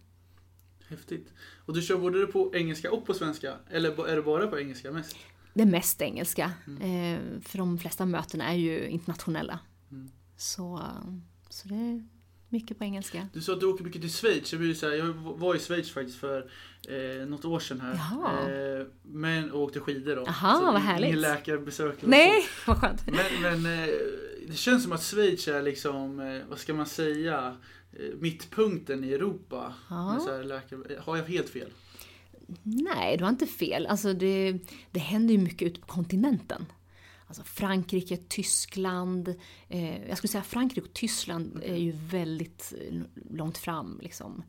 Häftigt. 0.90 1.34
Och 1.66 1.74
du 1.74 1.82
kör 1.82 1.98
både 1.98 2.26
på 2.28 2.56
engelska 2.56 2.92
och 2.92 3.06
på 3.06 3.14
svenska? 3.14 3.54
Eller 3.70 4.08
är 4.08 4.16
det 4.16 4.22
bara 4.22 4.48
på 4.48 4.60
engelska 4.60 4.92
mest? 4.92 5.16
Det 5.54 5.62
är 5.62 5.66
mest 5.66 6.02
engelska, 6.02 6.52
eh, 6.66 7.20
för 7.42 7.58
de 7.58 7.78
flesta 7.78 8.06
mötena 8.06 8.48
är 8.50 8.56
ju 8.56 8.88
internationella. 8.90 9.60
Mm. 9.92 10.12
Så, 10.38 10.82
så 11.50 11.68
det 11.68 12.04
mycket 12.50 12.78
på 12.78 12.84
engelska. 12.84 13.28
Du 13.34 13.42
sa 13.42 13.54
att 13.54 13.60
du 13.60 13.66
åker 13.66 13.84
mycket 13.84 14.02
till 14.02 14.12
Schweiz. 14.12 14.54
Jag, 14.54 14.76
så 14.78 14.90
här, 14.90 14.96
jag 14.96 15.14
var 15.14 15.56
i 15.56 15.60
Schweiz 15.60 15.92
faktiskt 15.92 16.18
för 16.20 16.50
eh, 16.88 17.28
något 17.28 17.46
år 17.46 17.60
sedan 17.60 17.82
här. 17.82 17.94
Jaha. 17.94 18.80
Eh, 18.80 18.86
men 19.02 19.52
och 19.52 19.62
åkte 19.62 19.80
skidor 19.80 20.16
då. 20.16 20.26
Aha, 20.26 20.54
Så 20.56 20.66
vad 20.66 20.82
härligt. 20.82 21.08
Ingen 21.08 21.22
läkarbesök. 21.22 21.96
Nej, 22.02 22.46
vad 22.68 22.78
skönt. 22.78 23.02
Men, 23.06 23.42
men 23.62 23.80
eh, 23.84 23.90
det 24.48 24.56
känns 24.56 24.84
som 24.84 24.92
att 24.92 25.04
Schweiz 25.04 25.48
är 25.48 25.62
liksom, 25.62 26.20
eh, 26.20 26.42
vad 26.50 26.60
ska 26.60 26.74
man 26.74 26.86
säga, 26.86 27.56
eh, 27.94 28.16
mittpunkten 28.20 29.04
i 29.04 29.14
Europa. 29.14 29.74
Här 29.90 30.44
läkare, 30.44 31.00
har 31.00 31.18
jag 31.18 31.24
helt 31.24 31.50
fel? 31.50 31.70
Nej, 32.64 33.18
du 33.18 33.24
har 33.24 33.30
inte 33.30 33.48
fel. 33.48 33.88
Alltså 33.88 34.14
det, 34.14 34.60
det 34.92 35.00
händer 35.00 35.34
ju 35.34 35.40
mycket 35.40 35.68
ute 35.68 35.80
på 35.80 35.88
kontinenten. 35.88 36.66
Alltså 37.30 37.44
Frankrike, 37.44 38.18
Tyskland. 38.18 39.36
Eh, 39.68 40.08
jag 40.08 40.18
skulle 40.18 40.32
säga 40.32 40.44
Frankrike 40.44 40.82
och 40.82 40.94
Tyskland 40.94 41.62
är 41.64 41.76
ju 41.76 41.92
väldigt 41.92 42.74
eh, 42.82 43.02
långt 43.30 43.58
fram. 43.58 44.00
Liksom. 44.02 44.44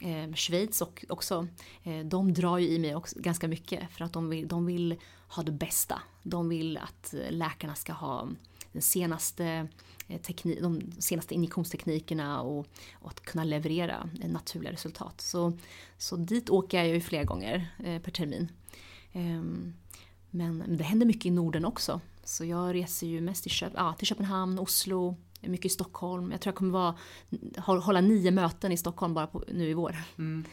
Eh, 0.00 0.34
Schweiz 0.34 0.80
och, 0.82 1.04
också. 1.08 1.48
Eh, 1.82 1.98
de 1.98 2.32
drar 2.32 2.58
ju 2.58 2.68
i 2.68 2.78
mig 2.78 2.94
också 2.94 3.16
ganska 3.20 3.48
mycket 3.48 3.90
för 3.90 4.04
att 4.04 4.12
de 4.12 4.28
vill, 4.28 4.48
de 4.48 4.66
vill 4.66 4.96
ha 5.28 5.42
det 5.42 5.52
bästa. 5.52 6.02
De 6.22 6.48
vill 6.48 6.76
att 6.76 7.14
eh, 7.14 7.30
läkarna 7.30 7.74
ska 7.74 7.92
ha 7.92 8.28
den 8.72 8.82
senaste 8.82 9.68
eh, 10.08 10.20
teknik, 10.20 10.60
de 10.60 10.92
senaste 10.98 11.34
injektionsteknikerna 11.34 12.42
och, 12.42 12.66
och 12.92 13.10
att 13.10 13.20
kunna 13.20 13.44
leverera 13.44 14.08
naturliga 14.24 14.72
resultat. 14.72 15.20
Så, 15.20 15.58
så 15.98 16.16
dit 16.16 16.50
åker 16.50 16.78
jag 16.78 16.88
ju 16.88 17.00
flera 17.00 17.24
gånger 17.24 17.74
eh, 17.84 18.02
per 18.02 18.10
termin. 18.10 18.52
Ehm, 19.12 19.74
men 20.30 20.58
men 20.58 20.76
det 20.76 20.84
händer 20.84 21.06
mycket 21.06 21.26
i 21.26 21.30
Norden 21.30 21.64
också. 21.64 22.00
Så 22.24 22.44
jag 22.44 22.74
reser 22.74 23.06
ju 23.06 23.20
mest 23.20 23.42
till, 23.42 23.52
Köp 23.52 23.72
ja, 23.74 23.92
till 23.98 24.06
Köpenhamn, 24.06 24.58
Oslo, 24.58 25.16
mycket 25.40 25.66
i 25.66 25.68
Stockholm. 25.68 26.30
Jag 26.32 26.40
tror 26.40 26.50
jag 26.52 26.56
kommer 26.58 26.72
vara, 26.72 26.94
hå- 27.56 27.78
hålla 27.80 28.00
nio 28.00 28.30
möten 28.30 28.72
i 28.72 28.76
Stockholm 28.76 29.14
bara 29.14 29.26
på, 29.26 29.44
nu 29.52 29.68
i 29.68 29.74
vår. 29.74 29.96
Mm, 30.18 30.44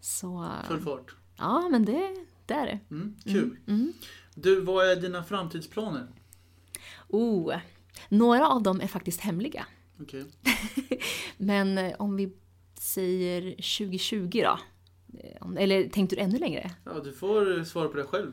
Så 0.00 0.48
full 0.68 0.80
fart. 0.80 1.14
ja, 1.38 1.68
men 1.68 1.84
det, 1.84 2.16
det 2.46 2.54
är 2.54 2.66
det. 2.66 2.78
Mm, 2.94 3.16
kul. 3.24 3.34
Mm, 3.42 3.56
mm. 3.66 3.92
Du, 4.34 4.60
vad 4.60 4.90
är 4.90 4.96
dina 4.96 5.24
framtidsplaner? 5.24 6.06
Oh, 7.08 7.54
några 8.08 8.48
av 8.48 8.62
dem 8.62 8.80
är 8.80 8.86
faktiskt 8.88 9.20
hemliga. 9.20 9.66
Okej. 10.00 10.24
Men 11.36 11.78
eh, 11.78 11.92
om 11.98 12.16
vi 12.16 12.32
säger 12.78 13.50
2020 13.50 14.30
då? 14.44 14.58
Eh, 15.18 15.62
Eller 15.62 15.88
tänkte 15.88 16.16
du 16.16 16.22
ännu 16.22 16.38
längre? 16.38 16.70
Ja, 16.84 16.92
du 17.04 17.12
får 17.12 17.58
eh, 17.58 17.64
svara 17.64 17.88
på 17.88 17.96
det 17.96 18.04
själv. 18.04 18.32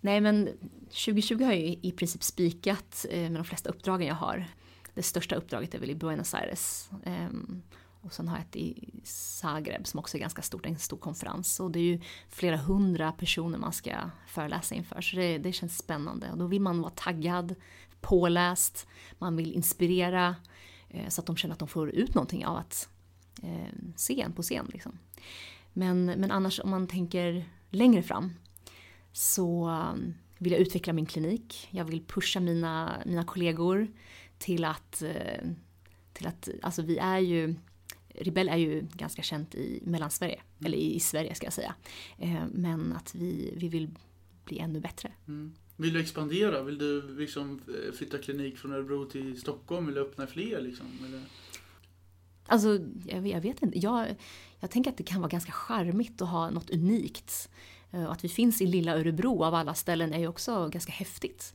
Nej 0.00 0.20
men 0.20 0.48
2020 0.92 1.44
har 1.44 1.52
jag 1.52 1.60
ju 1.60 1.76
i 1.82 1.92
princip 1.92 2.22
spikat 2.22 3.06
eh, 3.10 3.20
med 3.20 3.34
de 3.34 3.44
flesta 3.44 3.70
uppdragen 3.70 4.08
jag 4.08 4.14
har. 4.14 4.46
Det 4.94 5.02
största 5.02 5.34
uppdraget 5.34 5.74
är 5.74 5.78
väl 5.78 5.90
i 5.90 5.94
Buenos 5.94 6.34
Aires. 6.34 6.90
Ehm, 7.04 7.62
och 8.00 8.12
sen 8.12 8.28
har 8.28 8.36
jag 8.36 8.44
ett 8.46 8.56
i 8.56 8.90
Zagreb 9.04 9.86
som 9.86 10.00
också 10.00 10.16
är 10.16 10.20
ganska 10.20 10.42
stort, 10.42 10.66
en 10.66 10.78
stor 10.78 10.96
konferens. 10.96 11.60
Och 11.60 11.70
det 11.70 11.78
är 11.78 11.84
ju 11.84 12.00
flera 12.28 12.56
hundra 12.56 13.12
personer 13.12 13.58
man 13.58 13.72
ska 13.72 13.94
föreläsa 14.26 14.74
inför. 14.74 15.00
Så 15.00 15.16
det, 15.16 15.38
det 15.38 15.52
känns 15.52 15.78
spännande. 15.78 16.30
Och 16.30 16.38
då 16.38 16.46
vill 16.46 16.60
man 16.60 16.80
vara 16.82 16.92
taggad, 16.96 17.54
påläst, 18.00 18.86
man 19.18 19.36
vill 19.36 19.52
inspirera. 19.52 20.36
Eh, 20.88 21.08
så 21.08 21.20
att 21.20 21.26
de 21.26 21.36
känner 21.36 21.52
att 21.52 21.58
de 21.58 21.68
får 21.68 21.90
ut 21.90 22.14
någonting 22.14 22.46
av 22.46 22.56
att 22.56 22.88
ehm, 23.42 23.92
se 23.96 24.20
en 24.20 24.32
på 24.32 24.42
scen. 24.42 24.70
Liksom. 24.72 24.98
Men, 25.72 26.04
men 26.04 26.30
annars 26.30 26.60
om 26.60 26.70
man 26.70 26.86
tänker 26.86 27.44
längre 27.70 28.02
fram 28.02 28.32
så 29.12 29.70
vill 30.42 30.52
jag 30.52 30.60
utveckla 30.60 30.92
min 30.92 31.06
klinik. 31.06 31.68
Jag 31.70 31.84
vill 31.84 32.04
pusha 32.04 32.40
mina, 32.40 33.02
mina 33.06 33.24
kollegor 33.24 33.88
till 34.38 34.64
att, 34.64 35.02
eh, 35.02 35.48
till 36.12 36.26
att, 36.26 36.48
alltså 36.62 36.82
vi 36.82 36.98
är 36.98 37.18
ju, 37.18 37.54
Ribell 38.08 38.48
är 38.48 38.56
ju 38.56 38.86
ganska 38.92 39.22
känt 39.22 39.54
i 39.54 39.82
Mellansverige, 39.86 40.40
eller 40.64 40.78
i, 40.78 41.00
Sverige 41.00 41.34
ska 41.34 41.46
jag 41.46 41.52
säga. 41.52 41.74
Eh, 42.18 42.44
Men 42.52 42.92
att 42.92 43.14
vi, 43.14 43.54
vi 43.56 43.68
vill 43.68 43.90
bli 44.44 44.58
ännu 44.58 44.80
bättre. 44.80 45.12
Mm. 45.28 45.52
Vill 45.76 45.92
du 45.92 46.00
expandera? 46.00 46.62
Vill 46.62 46.78
du 46.78 47.16
liksom 47.18 47.60
eh, 47.68 47.92
flytta 47.92 48.18
klinik 48.18 48.58
från 48.58 48.72
Örebro 48.72 49.04
till 49.04 49.40
Stockholm 49.40 49.88
eller 49.88 50.00
öppna 50.00 50.26
fler? 50.26 50.60
Liksom? 50.60 50.86
Eller? 51.06 51.22
Alltså, 52.46 52.78
jag, 53.06 53.26
jag 53.26 53.40
vet 53.40 53.62
inte. 53.62 53.78
Jag, 53.78 54.16
jag 54.60 54.70
tänker 54.70 54.90
att 54.90 54.96
det 54.96 55.04
kan 55.04 55.20
vara 55.20 55.30
ganska 55.30 55.52
charmigt 55.52 56.22
att 56.22 56.28
ha 56.28 56.50
något 56.50 56.70
unikt. 56.70 57.50
Eh, 57.92 58.04
Och 58.04 58.12
att 58.12 58.24
vi 58.24 58.28
finns 58.28 58.62
i 58.62 58.66
lilla 58.66 58.98
Örebro 58.98 59.44
av 59.44 59.54
alla 59.54 59.74
ställen 59.74 60.12
är 60.14 60.18
ju 60.18 60.28
också 60.28 60.68
ganska 60.68 60.92
häftigt. 60.92 61.54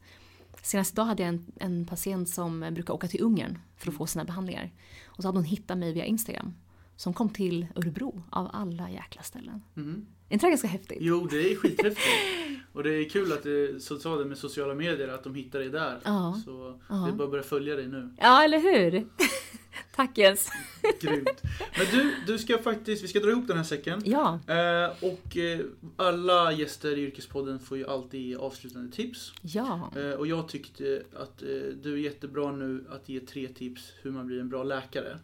Senast 0.62 0.94
idag 0.94 1.06
hade 1.06 1.24
jag 1.24 1.30
en, 1.30 1.46
en 1.60 1.86
patient 1.86 2.30
som 2.30 2.60
brukar 2.72 2.94
åka 2.94 3.08
till 3.08 3.22
Ungern 3.24 3.60
för 3.78 3.90
att 3.92 3.98
få 3.98 4.08
sina 4.08 4.24
behandlingar. 4.26 4.72
Och 5.06 5.22
så 5.22 5.28
hade 5.28 5.38
hon 5.38 5.46
hittat 5.46 5.78
mig 5.78 5.94
via 5.94 6.06
Instagram. 6.06 6.54
Som 6.96 7.14
kom 7.14 7.30
till 7.30 7.68
Örebro 7.76 8.24
av 8.30 8.50
alla 8.54 8.90
jäkla 8.92 9.22
ställen. 9.22 9.62
Mhm. 9.74 10.06
Är 10.30 10.34
inte 10.34 10.46
det 10.46 10.50
ganska 10.50 10.68
häftigt? 10.68 10.98
Jo, 11.02 11.28
det 11.32 11.52
är 11.52 11.56
skithäftigt. 11.56 12.00
Och 12.74 12.84
det 12.84 12.90
är 12.94 13.10
kul 13.10 13.32
att 13.34 13.44
det, 13.44 13.84
så 13.84 13.98
sa 14.00 14.16
det 14.16 14.26
med 14.26 14.38
sociala 14.38 14.74
medier, 14.76 15.08
att 15.08 15.24
de 15.24 15.36
hittar 15.36 15.60
dig 15.60 15.70
där. 15.70 16.00
Ja. 16.06 16.42
Så 16.46 16.80
Ja. 16.90 16.96
det 16.96 17.10
är 17.12 17.14
bara 17.16 17.24
att 17.24 17.32
börja 17.32 17.44
följa 17.44 17.76
dig 17.76 17.88
nu. 17.88 18.10
Ja, 18.18 18.44
eller 18.44 18.60
hur? 18.60 19.08
Tack 19.96 20.18
Jens. 20.18 20.50
Grymt. 21.02 21.42
Men 21.78 21.86
du, 21.92 22.16
du 22.28 22.38
ska 22.40 22.58
faktiskt, 22.58 23.04
vi 23.04 23.08
ska 23.08 23.20
dra 23.20 23.30
ihop 23.30 23.48
den 23.48 23.58
här 23.58 23.64
säcken. 23.64 24.02
Ja, 24.06 24.40
Eh, 24.48 24.90
och 25.04 25.38
eh, 25.38 25.60
alla 25.96 26.52
gäster 26.52 26.98
i 26.98 27.02
Yrkespodden 27.02 27.60
får 27.60 27.78
ju 27.78 27.88
alltid 27.88 28.38
avslutande 28.38 28.92
tips. 28.96 29.32
ja. 29.42 29.92
Eh, 29.96 30.10
och 30.12 30.28
jag 30.28 30.50
tyckte 30.50 31.04
att 31.16 31.42
eh, 31.42 31.48
du 31.82 31.94
är 31.94 31.98
jättebra 31.98 32.52
nu 32.52 32.86
att 32.90 33.10
ge 33.10 33.20
tre 33.20 33.48
tips 33.48 33.94
hur 34.02 34.12
man 34.12 34.28
blir 34.28 34.40
en 34.40 34.50
bra 34.50 34.64
läkare. 34.64 35.20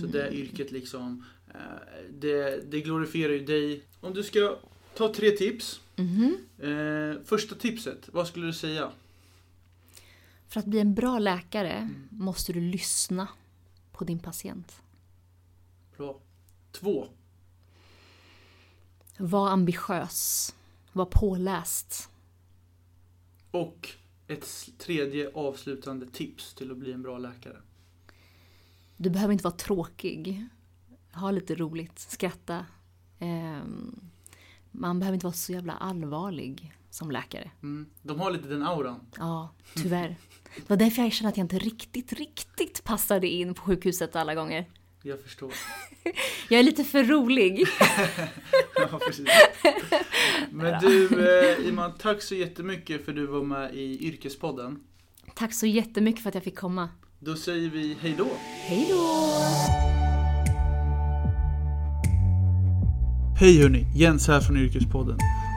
Så 0.00 0.06
det 0.06 0.32
yrket 0.34 0.72
liksom, 0.72 1.24
eh, 1.54 1.60
det, 2.10 2.70
det 2.70 2.80
glorifierar 2.80 3.32
ju 3.32 3.44
dig. 3.44 3.82
Om 4.00 4.14
du 4.14 4.22
ska 4.22 4.56
ta 4.94 5.14
tre 5.14 5.30
tips. 5.30 5.80
Mhm. 5.96 6.36
Eh, 6.58 7.22
första 7.24 7.54
tipset, 7.54 8.08
vad 8.12 8.26
skulle 8.28 8.46
du 8.46 8.52
säga? 8.52 8.90
För 10.48 10.60
att 10.60 10.66
bli 10.66 10.78
en 10.78 10.94
bra 10.94 11.18
läkare 11.18 11.88
måste 12.10 12.52
du 12.52 12.60
lyssna. 12.60 13.28
På 13.92 14.04
din 14.04 14.18
patient. 14.18 14.82
Bra. 15.96 16.20
Två. 16.72 17.06
Var 19.18 19.50
ambitiös. 19.50 20.54
Var 20.92 21.06
påläst. 21.06 22.10
Och 23.50 23.88
ett 24.26 24.78
tredje 24.78 25.30
avslutande 25.34 26.06
tips 26.06 26.54
till 26.54 26.70
att 26.70 26.76
bli 26.76 26.92
en 26.92 27.02
bra 27.02 27.18
läkare. 27.18 27.56
Du 28.96 29.10
behöver 29.10 29.32
inte 29.32 29.44
vara 29.44 29.54
tråkig. 29.54 30.46
Ha 31.12 31.30
lite 31.30 31.54
roligt, 31.54 31.98
skratta. 31.98 32.66
Ehm, 33.18 34.00
man 34.70 34.98
behöver 34.98 35.14
inte 35.14 35.26
vara 35.26 35.34
så 35.34 35.52
jävla 35.52 35.72
allvarlig 35.72 36.74
som 36.92 37.10
läkare. 37.10 37.50
Mm. 37.62 37.86
De 38.02 38.20
har 38.20 38.30
lite 38.30 38.48
den 38.48 38.62
auran. 38.62 39.00
Ja, 39.16 39.54
tyvärr. 39.74 40.16
Det 40.56 40.70
var 40.70 40.76
därför 40.76 41.02
jag 41.02 41.12
kände 41.12 41.28
att 41.28 41.36
jag 41.36 41.44
inte 41.44 41.58
riktigt, 41.58 42.12
riktigt 42.12 42.84
passade 42.84 43.28
in 43.28 43.54
på 43.54 43.62
sjukhuset 43.62 44.16
alla 44.16 44.34
gånger. 44.34 44.68
Jag 45.02 45.22
förstår. 45.22 45.52
Jag 46.48 46.60
är 46.60 46.64
lite 46.64 46.84
för 46.84 47.04
rolig. 47.04 47.66
Ja, 48.74 48.98
precis. 49.06 49.26
Men 50.50 50.80
du, 50.80 51.28
eh, 51.28 51.68
Iman, 51.68 51.92
tack 51.98 52.22
så 52.22 52.34
jättemycket 52.34 53.04
för 53.04 53.12
att 53.12 53.16
du 53.16 53.26
var 53.26 53.42
med 53.42 53.74
i 53.74 54.06
Yrkespodden. 54.06 54.80
Tack 55.34 55.54
så 55.54 55.66
jättemycket 55.66 56.22
för 56.22 56.28
att 56.28 56.34
jag 56.34 56.44
fick 56.44 56.58
komma. 56.58 56.88
Då 57.18 57.36
säger 57.36 57.70
vi 57.70 57.96
hej 58.00 58.14
då. 58.18 58.28
Hej 58.40 58.86
då! 58.90 59.18
Hej 63.38 63.62
hörni, 63.62 63.86
Jens 63.94 64.28
här 64.28 64.40
från 64.40 64.56
Yrkespodden. 64.56 65.18